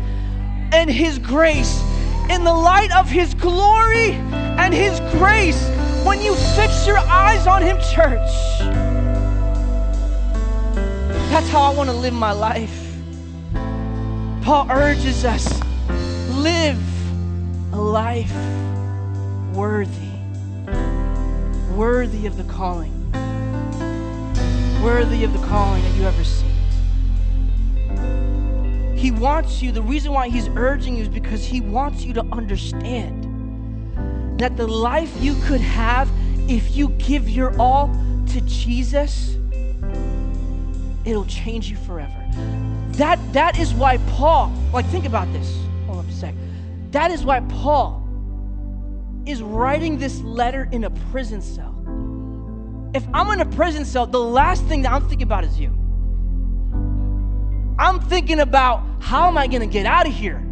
and 0.72 0.90
His 0.90 1.20
grace. 1.20 1.82
In 2.30 2.44
the 2.44 2.54
light 2.54 2.92
of 2.92 3.10
His 3.10 3.34
glory 3.34 4.12
and 4.12 4.74
His 4.74 5.00
grace, 5.12 5.70
when 6.06 6.22
you 6.22 6.34
fix 6.56 6.88
your 6.88 6.98
eyes 6.98 7.46
on 7.46 7.62
Him, 7.62 7.78
church, 7.94 8.30
that's 11.30 11.50
how 11.50 11.62
I 11.62 11.74
want 11.76 11.90
to 11.90 11.96
live 11.96 12.14
my 12.14 12.32
life. 12.32 12.84
Paul 14.44 14.68
urges 14.72 15.26
us 15.26 15.62
live 16.32 16.80
a 17.74 17.82
life 17.82 18.34
worthy, 19.54 19.92
worthy 21.76 22.26
of 22.28 22.38
the 22.38 22.44
calling, 22.44 23.12
worthy 24.82 25.24
of 25.26 25.34
the 25.34 25.46
calling 25.48 25.84
that 25.84 25.96
you 25.96 26.04
ever 26.04 26.24
see. 26.24 26.57
He 28.98 29.12
wants 29.12 29.62
you, 29.62 29.72
the 29.72 29.82
reason 29.82 30.12
why 30.12 30.28
He's 30.28 30.50
urging 30.56 30.96
you 30.96 31.04
is 31.04 31.10
because 31.10 31.46
He 31.46 31.62
wants 31.62 32.04
you 32.04 32.14
to 32.14 32.26
understand 32.32 33.24
that 34.40 34.58
the 34.58 34.68
life 34.68 35.12
you 35.22 35.36
could 35.44 35.62
have 35.62 36.10
if 36.48 36.76
you 36.76 36.90
give 36.90 37.30
your 37.30 37.58
all 37.60 37.88
to 38.28 38.42
Jesus, 38.42 39.38
it'll 41.06 41.26
change 41.26 41.70
you 41.70 41.78
forever. 41.78 42.14
That, 42.92 43.20
that 43.34 43.60
is 43.60 43.74
why 43.74 43.98
Paul, 44.16 44.52
like, 44.74 44.86
think 44.88 45.06
about 45.06 45.32
this. 45.32 45.56
Hold 45.86 46.00
on 46.00 46.06
a 46.06 46.12
sec. 46.12 46.34
That 46.92 47.12
is 47.12 47.24
why 47.24 47.42
Paul 47.42 48.04
is 49.26 49.44
writing 49.44 50.00
this 50.00 50.22
letter 50.22 50.68
in 50.72 50.86
a 50.86 50.90
prison 51.12 51.42
cell. 51.42 51.74
If 52.96 53.06
I'm 53.14 53.30
in 53.32 53.42
a 53.42 53.56
prison 53.56 53.86
cell, 53.86 54.08
the 54.08 54.20
last 54.20 54.64
thing 54.64 54.82
that 54.84 54.92
I'm 54.92 55.08
thinking 55.08 55.28
about 55.28 55.44
is 55.44 55.60
you. 55.60 55.78
I'm 57.78 58.00
thinking 58.00 58.40
about 58.40 58.87
how 59.00 59.28
am 59.28 59.38
I 59.38 59.48
going 59.48 59.62
to 59.62 59.68
get 59.68 59.86
out 59.86 60.08
of 60.08 60.14
here? 60.14 60.44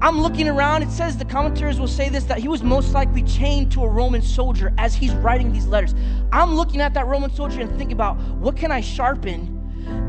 I'm 0.00 0.20
looking 0.20 0.46
around. 0.46 0.82
It 0.82 0.90
says 0.90 1.16
the 1.16 1.24
commentators 1.24 1.80
will 1.80 1.88
say 1.88 2.08
this 2.08 2.24
that 2.24 2.38
he 2.38 2.48
was 2.48 2.62
most 2.62 2.92
likely 2.92 3.22
chained 3.22 3.72
to 3.72 3.82
a 3.82 3.88
Roman 3.88 4.20
soldier 4.20 4.72
as 4.76 4.94
he's 4.94 5.14
writing 5.14 5.52
these 5.52 5.66
letters. 5.66 5.94
I'm 6.32 6.54
looking 6.54 6.80
at 6.80 6.92
that 6.94 7.06
Roman 7.06 7.34
soldier 7.34 7.62
and 7.62 7.70
thinking 7.70 7.92
about 7.92 8.18
what 8.36 8.56
can 8.56 8.70
I 8.70 8.80
sharpen 8.80 9.54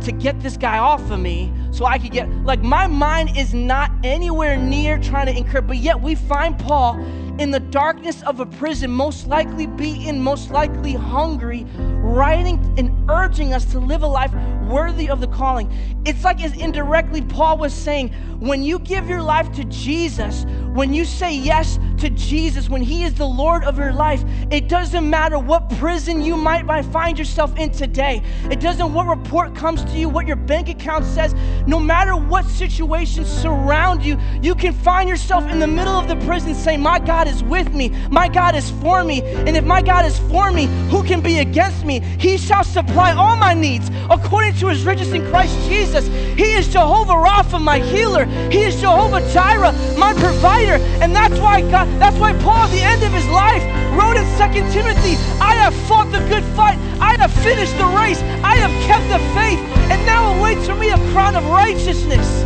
to 0.02 0.12
get 0.12 0.39
this 0.41 0.58
guy 0.58 0.78
off 0.80 1.10
of 1.12 1.20
me 1.20 1.54
so 1.72 1.86
I 1.86 2.00
could 2.00 2.12
get 2.12 2.30
like 2.43 2.62
my 2.62 2.88
mind 2.88 3.38
is 3.38 3.54
not 3.54 3.91
anywhere 4.04 4.58
near 4.58 4.98
trying 4.98 5.28
to 5.28 5.38
incur, 5.38 5.62
but 5.62 5.78
yet 5.78 6.02
we 6.02 6.15
find 6.15 6.58
Paul 6.58 7.00
in 7.39 7.52
the 7.52 7.60
darkness 7.60 8.24
of 8.24 8.39
a 8.39 8.46
prison, 8.46 8.89
most 8.89 9.28
likely 9.28 9.67
beaten, 9.67 10.20
most 10.20 10.50
likely 10.50 10.93
hungry, 10.93 11.65
writing 11.78 12.58
and 12.78 13.10
urging 13.10 13.54
us 13.54 13.65
to 13.65 13.80
live 13.80 14.02
a 14.02 14.08
life 14.08 14.34
worthy 14.67 15.10
of 15.10 15.22
the 15.22 15.27
calling. 15.38 15.71
It's 16.06 16.23
like 16.23 16.43
as 16.43 16.54
indirectly 16.58 17.21
Paul 17.21 17.58
was 17.58 17.73
saying, 17.73 18.10
when 18.39 18.63
you 18.63 18.80
give 18.80 19.08
your 19.10 19.21
life 19.21 19.52
to 19.54 19.63
Jesus, 19.65 20.45
when 20.73 20.93
you 20.93 21.06
say 21.06 21.36
yes 21.36 21.80
to 21.97 22.10
Jesus, 22.12 22.69
when 22.69 22.82
He 22.82 23.04
is 23.04 23.15
the 23.15 23.26
Lord 23.26 23.63
of 23.63 23.78
your 23.78 23.91
life, 23.91 24.23
it 24.52 24.69
doesn't 24.69 25.10
matter 25.10 25.39
what 25.39 25.69
prison 25.78 26.21
you 26.21 26.38
might 26.38 26.86
find 26.86 27.17
yourself 27.17 27.58
in 27.58 27.71
today. 27.71 28.21
It 28.52 28.60
doesn't 28.60 28.93
what 28.93 29.08
report 29.08 29.56
comes 29.56 29.84
to 29.86 29.97
you, 29.97 30.08
what 30.08 30.28
your 30.28 30.36
bank 30.36 30.69
account 30.69 31.06
says. 31.06 31.34
No 31.65 31.80
matter 31.80 32.15
what 32.15 32.45
situations 32.45 33.28
surround 33.28 34.06
you, 34.06 34.19
you 34.41 34.54
can 34.54 34.73
find 34.73 35.10
yourself 35.10 35.50
in 35.50 35.60
the 35.60 35.67
middle 35.67 35.95
of 35.95 36.08
the 36.08 36.15
prison 36.26 36.54
saying, 36.54 36.82
My 36.82 37.00
God 37.00 37.28
is 37.28 37.43
with 37.43 37.73
me, 37.73 37.89
my 38.12 38.28
God 38.28 38.56
is 38.56 38.69
for 38.82 39.04
me. 39.04 39.21
And 39.23 39.58
if 39.58 39.63
my 39.63 39.82
God 39.82 40.06
is 40.06 40.19
for 40.19 40.52
me, 40.52 40.67
who 40.89 41.04
can 41.04 41.21
be 41.21 41.39
against 41.39 41.86
me? 41.86 42.00
He 42.19 42.38
shall 42.38 42.63
supply 42.63 43.13
all 43.13 43.36
my 43.36 43.54
needs 43.54 43.89
according 44.10 44.54
to 44.56 44.67
his 44.67 44.86
riches 44.86 45.12
in 45.12 45.27
Christ 45.30 45.58
Jesus. 45.68 46.08
He 46.38 46.54
is 46.54 46.68
Jehovah 46.68 47.13
Rapha, 47.13 47.62
my 47.62 47.80
healer. 47.80 48.26
He 48.52 48.62
is 48.62 48.80
Jehovah 48.80 49.22
Jireh, 49.32 49.74
my 49.98 50.13
provider. 50.13 50.78
And 51.02 51.16
that's 51.16 51.40
why 51.40 51.62
God, 51.62 51.88
that's 52.00 52.18
why 52.18 52.34
Paul 52.40 52.66
at 52.66 52.72
the 52.72 52.82
end 52.82 53.04
of 53.04 53.12
his 53.12 53.28
life 53.28 53.63
wrote 53.98 54.18
in 54.18 54.26
2 54.38 54.72
Timothy, 54.72 55.16
I 55.42 55.56
have 55.56 55.74
fought 55.88 56.12
the 56.12 56.20
good 56.30 56.44
fight. 56.56 56.78
I 57.00 57.16
have 57.18 57.32
finished 57.32 57.78
the 57.78 57.86
race. 57.86 58.22
I 58.44 58.56
have 58.58 58.72
kept 58.86 59.08
the 59.10 59.20
faith. 59.34 59.60
And 59.92 60.06
now 60.06 60.38
awaits 60.38 60.68
for 60.68 60.76
me 60.76 60.90
a 60.90 60.98
crown 61.12 61.36
of 61.36 61.46
righteousness. 61.46 62.44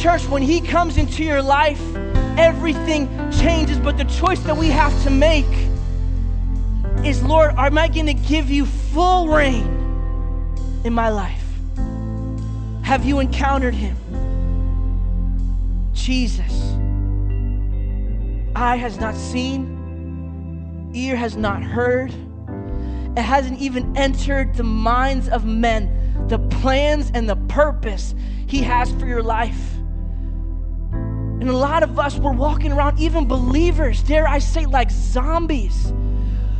Church, 0.00 0.26
when 0.28 0.42
he 0.42 0.60
comes 0.60 0.96
into 0.96 1.24
your 1.24 1.42
life, 1.42 1.80
everything 2.38 3.08
changes. 3.32 3.78
But 3.78 3.98
the 3.98 4.04
choice 4.04 4.40
that 4.40 4.56
we 4.56 4.68
have 4.68 5.02
to 5.02 5.10
make 5.10 5.46
is 7.04 7.22
Lord, 7.22 7.54
am 7.56 7.78
I 7.78 7.88
going 7.88 8.06
to 8.06 8.14
give 8.14 8.50
you 8.50 8.66
full 8.66 9.28
reign 9.28 9.77
in 10.84 10.92
my 10.92 11.08
life? 11.08 11.44
Have 12.82 13.04
you 13.04 13.20
encountered 13.20 13.74
him? 13.74 13.96
Jesus. 15.92 16.74
Eye 18.56 18.76
has 18.76 18.98
not 18.98 19.14
seen, 19.14 20.90
ear 20.94 21.16
has 21.16 21.36
not 21.36 21.62
heard, 21.62 22.12
it 23.16 23.22
hasn't 23.22 23.58
even 23.60 23.96
entered 23.96 24.54
the 24.54 24.64
minds 24.64 25.28
of 25.28 25.44
men 25.44 25.94
the 26.28 26.38
plans 26.38 27.10
and 27.14 27.28
the 27.28 27.36
purpose 27.48 28.14
he 28.46 28.62
has 28.62 28.90
for 28.92 29.06
your 29.06 29.22
life. 29.22 29.74
And 30.92 31.48
a 31.48 31.56
lot 31.56 31.82
of 31.82 31.98
us, 31.98 32.18
we're 32.18 32.32
walking 32.32 32.72
around, 32.72 32.98
even 32.98 33.26
believers, 33.26 34.02
dare 34.02 34.28
I 34.28 34.38
say, 34.38 34.66
like 34.66 34.90
zombies 34.90 35.92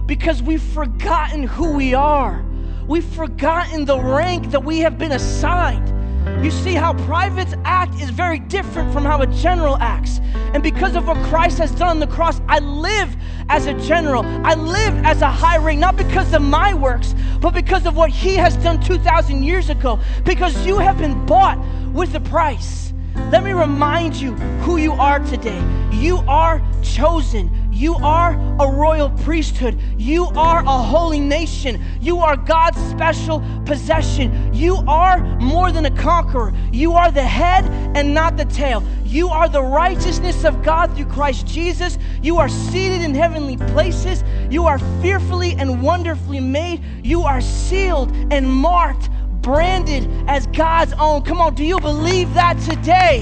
because 0.06 0.42
we've 0.42 0.62
forgotten 0.62 1.42
who 1.42 1.72
we 1.72 1.94
are. 1.94 2.44
We've 2.88 3.04
forgotten 3.04 3.84
the 3.84 4.00
rank 4.00 4.50
that 4.50 4.64
we 4.64 4.78
have 4.78 4.96
been 4.96 5.12
assigned. 5.12 5.94
You 6.42 6.50
see 6.50 6.72
how 6.72 6.94
privates 7.04 7.52
act 7.64 7.94
is 8.00 8.08
very 8.08 8.38
different 8.38 8.94
from 8.94 9.04
how 9.04 9.20
a 9.20 9.26
general 9.26 9.76
acts. 9.76 10.20
And 10.54 10.62
because 10.62 10.96
of 10.96 11.06
what 11.06 11.18
Christ 11.28 11.58
has 11.58 11.70
done 11.72 11.88
on 11.88 12.00
the 12.00 12.06
cross, 12.06 12.40
I 12.48 12.60
live 12.60 13.14
as 13.50 13.66
a 13.66 13.74
general. 13.74 14.24
I 14.24 14.54
live 14.54 15.04
as 15.04 15.20
a 15.20 15.28
high 15.28 15.58
rank, 15.58 15.80
not 15.80 15.98
because 15.98 16.32
of 16.32 16.40
my 16.40 16.72
works, 16.72 17.14
but 17.42 17.52
because 17.52 17.84
of 17.84 17.94
what 17.94 18.08
He 18.08 18.36
has 18.36 18.56
done 18.56 18.80
2,000 18.80 19.42
years 19.42 19.68
ago. 19.68 20.00
Because 20.24 20.66
you 20.66 20.78
have 20.78 20.96
been 20.96 21.26
bought 21.26 21.58
with 21.92 22.14
a 22.14 22.20
price. 22.20 22.94
Let 23.30 23.44
me 23.44 23.52
remind 23.52 24.16
you 24.16 24.32
who 24.62 24.78
you 24.78 24.92
are 24.92 25.18
today. 25.18 25.62
You 25.92 26.24
are 26.26 26.62
chosen. 26.82 27.50
You 27.78 27.94
are 27.94 28.32
a 28.58 28.68
royal 28.68 29.08
priesthood. 29.08 29.78
You 29.96 30.24
are 30.36 30.64
a 30.64 30.82
holy 30.82 31.20
nation. 31.20 31.80
You 32.00 32.18
are 32.18 32.36
God's 32.36 32.76
special 32.90 33.40
possession. 33.64 34.52
You 34.52 34.78
are 34.88 35.20
more 35.38 35.70
than 35.70 35.86
a 35.86 35.90
conqueror. 35.92 36.52
You 36.72 36.94
are 36.94 37.12
the 37.12 37.22
head 37.22 37.64
and 37.96 38.12
not 38.12 38.36
the 38.36 38.46
tail. 38.46 38.82
You 39.04 39.28
are 39.28 39.48
the 39.48 39.62
righteousness 39.62 40.44
of 40.44 40.64
God 40.64 40.96
through 40.96 41.06
Christ 41.06 41.46
Jesus. 41.46 41.98
You 42.20 42.38
are 42.38 42.48
seated 42.48 43.00
in 43.02 43.14
heavenly 43.14 43.56
places. 43.56 44.24
You 44.50 44.66
are 44.66 44.80
fearfully 45.00 45.52
and 45.52 45.80
wonderfully 45.80 46.40
made. 46.40 46.82
You 47.04 47.22
are 47.22 47.40
sealed 47.40 48.10
and 48.32 48.50
marked, 48.50 49.08
branded 49.40 50.10
as 50.26 50.48
God's 50.48 50.94
own. 50.94 51.22
Come 51.22 51.40
on, 51.40 51.54
do 51.54 51.64
you 51.64 51.78
believe 51.78 52.34
that 52.34 52.58
today? 52.58 53.20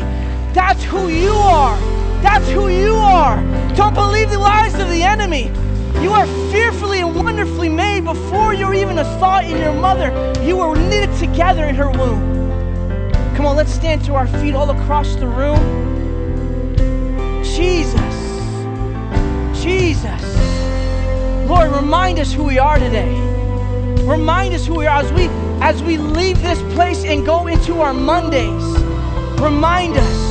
That's 0.54 0.82
who 0.82 1.08
you 1.08 1.32
are. 1.32 1.95
That's 2.26 2.50
who 2.50 2.68
you 2.68 2.96
are. 2.96 3.36
Don't 3.76 3.94
believe 3.94 4.30
the 4.30 4.38
lies 4.38 4.74
of 4.74 4.90
the 4.90 5.04
enemy. 5.04 5.44
You 6.02 6.10
are 6.10 6.26
fearfully 6.50 6.98
and 6.98 7.14
wonderfully 7.14 7.68
made 7.68 8.04
before 8.04 8.52
you're 8.52 8.74
even 8.74 8.98
a 8.98 9.04
thought 9.20 9.44
in 9.44 9.56
your 9.56 9.72
mother. 9.72 10.10
You 10.42 10.56
were 10.56 10.74
knitted 10.74 11.16
together 11.18 11.64
in 11.66 11.76
her 11.76 11.88
womb. 11.88 13.12
Come 13.36 13.46
on, 13.46 13.54
let's 13.54 13.72
stand 13.72 14.04
to 14.06 14.14
our 14.16 14.26
feet 14.26 14.56
all 14.56 14.68
across 14.68 15.14
the 15.14 15.28
room. 15.28 15.62
Jesus. 17.44 18.16
Jesus. 19.62 20.22
Lord, 21.48 21.70
remind 21.70 22.18
us 22.18 22.32
who 22.32 22.42
we 22.42 22.58
are 22.58 22.80
today. 22.80 23.14
Remind 24.02 24.52
us 24.52 24.66
who 24.66 24.74
we 24.74 24.86
are 24.86 25.00
as 25.00 25.12
we 25.12 25.28
as 25.62 25.80
we 25.80 25.96
leave 25.96 26.42
this 26.42 26.60
place 26.74 27.04
and 27.04 27.24
go 27.24 27.46
into 27.46 27.80
our 27.80 27.94
Mondays. 27.94 28.64
Remind 29.40 29.96
us 29.96 30.25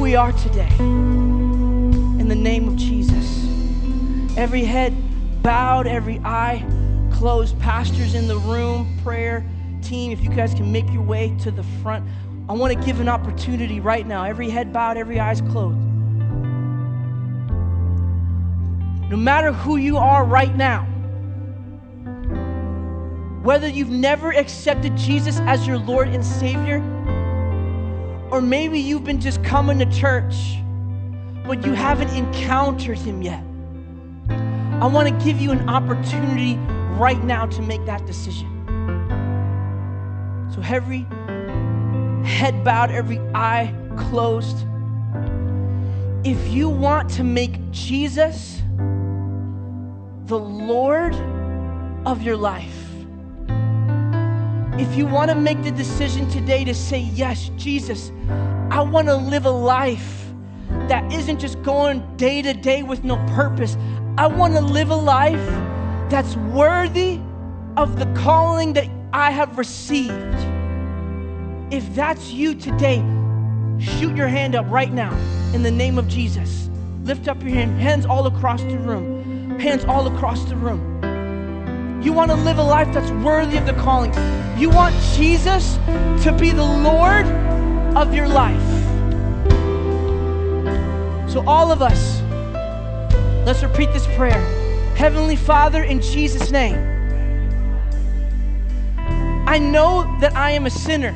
we 0.00 0.16
are 0.16 0.32
today. 0.32 0.74
In 0.78 2.26
the 2.26 2.34
name 2.34 2.66
of 2.66 2.76
Jesus. 2.76 3.46
Every 4.34 4.64
head 4.64 4.94
bowed, 5.42 5.86
every 5.86 6.18
eye 6.20 6.64
closed. 7.12 7.58
Pastors 7.60 8.14
in 8.14 8.26
the 8.26 8.38
room, 8.38 8.98
prayer 9.04 9.44
team, 9.82 10.10
if 10.10 10.22
you 10.22 10.30
guys 10.30 10.54
can 10.54 10.72
make 10.72 10.90
your 10.90 11.02
way 11.02 11.36
to 11.40 11.50
the 11.50 11.62
front. 11.82 12.08
I 12.48 12.54
want 12.54 12.72
to 12.72 12.86
give 12.86 12.98
an 13.00 13.10
opportunity 13.10 13.78
right 13.78 14.06
now. 14.06 14.24
Every 14.24 14.48
head 14.48 14.72
bowed, 14.72 14.96
every 14.96 15.20
eyes 15.20 15.42
closed. 15.42 15.76
No 19.10 19.16
matter 19.16 19.52
who 19.52 19.76
you 19.76 19.98
are 19.98 20.24
right 20.24 20.56
now, 20.56 20.84
whether 23.42 23.68
you've 23.68 23.90
never 23.90 24.32
accepted 24.32 24.96
Jesus 24.96 25.40
as 25.40 25.66
your 25.66 25.78
Lord 25.78 26.08
and 26.08 26.24
Savior, 26.24 26.80
or 28.30 28.40
maybe 28.40 28.78
you've 28.78 29.04
been 29.04 29.20
just 29.20 29.42
coming 29.42 29.78
to 29.78 29.86
church, 29.86 30.56
but 31.46 31.64
you 31.64 31.72
haven't 31.72 32.10
encountered 32.10 32.98
Him 32.98 33.22
yet. 33.22 33.42
I 34.80 34.86
want 34.86 35.08
to 35.08 35.24
give 35.24 35.40
you 35.40 35.50
an 35.50 35.68
opportunity 35.68 36.56
right 36.96 37.22
now 37.24 37.46
to 37.46 37.62
make 37.62 37.84
that 37.86 38.06
decision. 38.06 38.48
So, 40.54 40.62
every 40.62 41.06
head 42.24 42.64
bowed, 42.64 42.90
every 42.90 43.18
eye 43.34 43.74
closed. 43.96 44.64
If 46.24 46.48
you 46.48 46.68
want 46.68 47.10
to 47.10 47.24
make 47.24 47.70
Jesus 47.70 48.62
the 50.26 50.38
Lord 50.38 51.14
of 52.06 52.22
your 52.22 52.36
life, 52.36 52.79
if 54.80 54.96
you 54.96 55.04
want 55.04 55.30
to 55.30 55.34
make 55.34 55.62
the 55.62 55.70
decision 55.70 56.26
today 56.30 56.64
to 56.64 56.74
say, 56.74 57.00
Yes, 57.12 57.50
Jesus, 57.56 58.10
I 58.70 58.80
want 58.80 59.08
to 59.08 59.14
live 59.14 59.44
a 59.44 59.50
life 59.50 60.26
that 60.88 61.12
isn't 61.12 61.38
just 61.38 61.62
going 61.62 62.16
day 62.16 62.40
to 62.40 62.54
day 62.54 62.82
with 62.82 63.04
no 63.04 63.16
purpose. 63.34 63.76
I 64.16 64.26
want 64.26 64.54
to 64.54 64.62
live 64.62 64.88
a 64.88 64.96
life 64.96 65.46
that's 66.08 66.34
worthy 66.36 67.20
of 67.76 67.98
the 67.98 68.06
calling 68.18 68.72
that 68.72 68.88
I 69.12 69.30
have 69.30 69.58
received. 69.58 70.14
If 71.70 71.94
that's 71.94 72.30
you 72.30 72.54
today, 72.54 73.04
shoot 73.78 74.16
your 74.16 74.28
hand 74.28 74.54
up 74.54 74.64
right 74.70 74.92
now 74.92 75.14
in 75.52 75.62
the 75.62 75.70
name 75.70 75.98
of 75.98 76.08
Jesus. 76.08 76.70
Lift 77.04 77.28
up 77.28 77.42
your 77.42 77.50
hand, 77.50 77.78
hands 77.78 78.06
all 78.06 78.26
across 78.26 78.62
the 78.62 78.78
room. 78.78 79.58
Hands 79.60 79.84
all 79.84 80.06
across 80.06 80.42
the 80.44 80.56
room. 80.56 81.09
You 82.02 82.14
want 82.14 82.30
to 82.30 82.36
live 82.36 82.56
a 82.56 82.62
life 82.62 82.92
that's 82.94 83.10
worthy 83.10 83.58
of 83.58 83.66
the 83.66 83.74
calling. 83.74 84.10
You 84.58 84.70
want 84.70 84.94
Jesus 85.14 85.74
to 86.24 86.34
be 86.38 86.50
the 86.50 86.64
Lord 86.64 87.26
of 87.94 88.14
your 88.14 88.26
life. 88.26 88.58
So, 91.30 91.44
all 91.46 91.70
of 91.70 91.82
us, 91.82 92.22
let's 93.44 93.62
repeat 93.62 93.92
this 93.92 94.06
prayer 94.16 94.40
Heavenly 94.96 95.36
Father, 95.36 95.82
in 95.82 96.00
Jesus' 96.00 96.50
name, 96.50 96.78
I 99.46 99.58
know 99.58 100.16
that 100.20 100.34
I 100.34 100.52
am 100.52 100.64
a 100.64 100.70
sinner, 100.70 101.12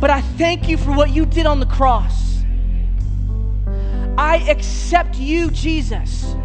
but 0.00 0.10
I 0.10 0.20
thank 0.38 0.68
you 0.68 0.76
for 0.76 0.92
what 0.92 1.10
you 1.10 1.26
did 1.26 1.44
on 1.44 1.58
the 1.58 1.66
cross. 1.66 2.44
I 4.16 4.44
accept 4.48 5.16
you, 5.16 5.50
Jesus 5.50 6.36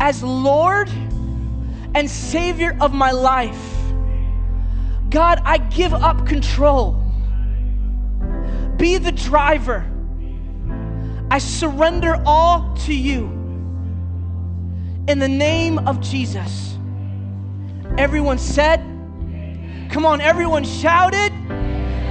as 0.00 0.22
Lord 0.22 0.88
and 1.94 2.08
Savior 2.08 2.76
of 2.80 2.92
my 2.92 3.10
life. 3.10 3.74
God, 5.10 5.40
I 5.44 5.58
give 5.58 5.94
up 5.94 6.26
control. 6.26 7.02
Be 8.76 8.98
the 8.98 9.12
driver. 9.12 9.84
I 11.30 11.38
surrender 11.38 12.22
all 12.24 12.74
to 12.86 12.94
you. 12.94 13.26
In 15.08 15.18
the 15.18 15.28
name 15.28 15.78
of 15.86 16.00
Jesus. 16.00 16.76
Everyone 17.96 18.38
said, 18.38 18.80
Come 19.90 20.04
on, 20.04 20.20
everyone 20.20 20.64
shouted. 20.64 21.32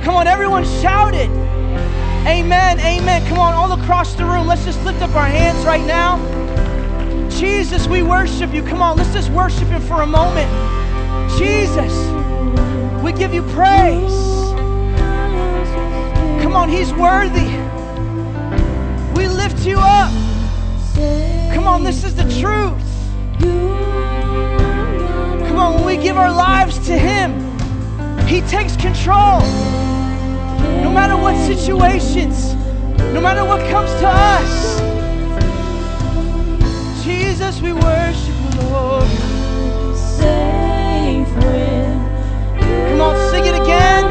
Come 0.04 0.16
on, 0.16 0.28
everyone 0.28 0.66
shouted. 0.82 1.30
Amen, 2.28 2.80
amen. 2.80 3.26
Come 3.28 3.40
on, 3.40 3.54
all 3.54 3.72
across 3.80 4.16
the 4.16 4.26
room, 4.26 4.48
let's 4.48 4.66
just 4.66 4.84
lift 4.84 5.02
up 5.02 5.16
our 5.16 5.28
hands 5.28 5.64
right 5.66 5.86
now. 5.86 6.18
Jesus, 7.30 7.88
we 7.88 8.04
worship 8.04 8.54
you. 8.54 8.64
Come 8.64 8.82
on, 8.82 8.98
let's 8.98 9.14
just 9.14 9.30
worship 9.32 9.68
him 9.68 9.82
for 9.82 10.02
a 10.02 10.08
moment. 10.08 10.50
Jesus, 11.38 11.94
we 13.04 13.12
give 13.14 13.34
you 13.34 13.44
praise. 13.54 14.38
Come 16.42 16.56
on, 16.56 16.70
he's 16.70 16.94
worthy. 16.94 17.48
We 19.16 19.28
lift 19.28 19.66
you 19.66 19.78
up. 19.80 20.12
Come 21.54 21.68
on, 21.68 21.84
this 21.84 22.04
is 22.04 22.16
the 22.16 22.24
truth. 22.40 22.84
Come 25.48 25.58
on, 25.58 25.76
when 25.76 25.86
we 25.86 25.98
give 25.98 26.18
our 26.18 26.32
lives 26.32 26.78
to 26.88 26.98
him, 26.98 27.34
He 28.28 28.42
takes 28.42 28.76
control. 28.76 29.42
No 30.82 30.92
matter 30.92 31.18
what 31.18 31.36
situations, 31.46 32.56
no 33.14 33.22
matter 33.22 33.44
what 33.44 33.60
comes 33.70 33.92
to 34.00 34.08
us. 34.08 34.97
Jesus, 37.08 37.62
we 37.62 37.72
worship 37.72 38.36
you, 38.36 38.62
Lord. 38.70 39.08
Come 42.90 43.02
on, 43.02 43.32
sing 43.32 43.46
it 43.46 43.56
again. 43.56 44.04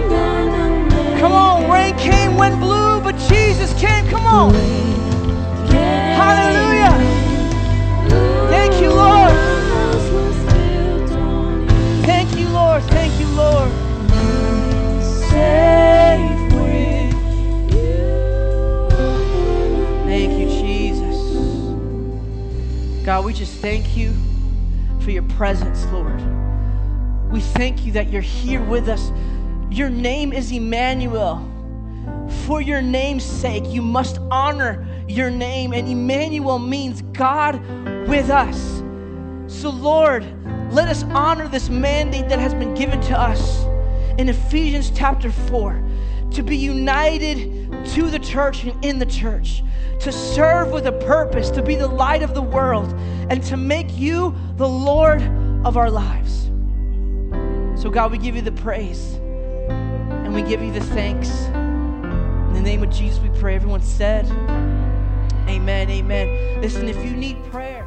Come 1.19 1.33
on, 1.33 1.71
rain 1.71 1.95
came, 1.99 2.39
wind 2.39 2.59
blew, 2.59 3.03
but 3.03 3.15
Jesus 3.29 3.79
came. 3.79 4.07
Come 4.09 4.27
on. 4.27 4.55
Hallelujah. 6.17 7.26
Thank 23.77 23.95
you 23.95 24.15
for 25.01 25.11
your 25.11 25.23
presence, 25.25 25.85
Lord. 25.93 26.19
We 27.31 27.41
thank 27.41 27.85
you 27.85 27.93
that 27.93 28.09
you're 28.09 28.23
here 28.23 28.63
with 28.63 28.89
us. 28.89 29.13
Your 29.71 29.91
name 29.91 30.33
is 30.33 30.51
Emmanuel. 30.51 31.47
For 32.47 32.63
your 32.63 32.81
name's 32.81 33.23
sake, 33.23 33.65
you 33.67 33.83
must 33.83 34.17
honor 34.31 34.87
your 35.07 35.29
name. 35.29 35.75
And 35.75 35.87
Emmanuel 35.87 36.59
means 36.59 37.03
God 37.13 37.61
with 38.09 38.31
us. 38.31 38.83
So, 39.47 39.69
Lord, 39.69 40.25
let 40.73 40.89
us 40.89 41.03
honor 41.11 41.47
this 41.47 41.69
mandate 41.69 42.31
that 42.31 42.39
has 42.39 42.55
been 42.55 42.73
given 42.73 42.99
to 43.03 43.21
us 43.21 43.63
in 44.19 44.31
Ephesians 44.31 44.91
chapter 44.91 45.31
4 45.31 45.83
to 46.31 46.43
be 46.43 46.57
united 46.57 47.56
to 47.95 48.11
the 48.11 48.19
church 48.19 48.65
and 48.65 48.85
in 48.85 48.99
the 48.99 49.07
church, 49.07 49.63
to 50.01 50.13
serve 50.13 50.71
with 50.71 50.87
a 50.87 50.93
purpose, 50.93 51.51
to 51.51 51.63
be 51.63 51.75
the 51.75 51.87
light 51.87 52.23
of 52.23 52.35
the 52.35 52.43
world, 52.43 52.93
and 53.31 53.43
to 53.45 53.57
make 53.57 53.97
you 53.97 54.35
the 54.57 54.69
Lord 54.69 55.23
of 55.65 55.77
our 55.77 55.91
lives. 55.91 56.51
So, 57.81 57.91
God, 57.91 58.11
we 58.11 58.19
give 58.19 58.35
you 58.35 58.43
the 58.43 58.53
praise 58.53 59.15
and 59.15 60.35
we 60.35 60.43
give 60.43 60.61
you 60.63 60.73
the 60.73 60.81
thanks. 60.81 61.29
In 61.47 62.53
the 62.53 62.61
name 62.61 62.83
of 62.83 62.91
Jesus, 62.91 63.21
we 63.21 63.29
pray. 63.39 63.55
Everyone 63.55 63.83
said, 63.83 64.27
Amen, 65.49 65.89
amen. 65.91 66.61
Listen, 66.61 66.89
if 66.89 66.97
you 67.05 67.13
need 67.13 67.43
prayer, 67.45 67.86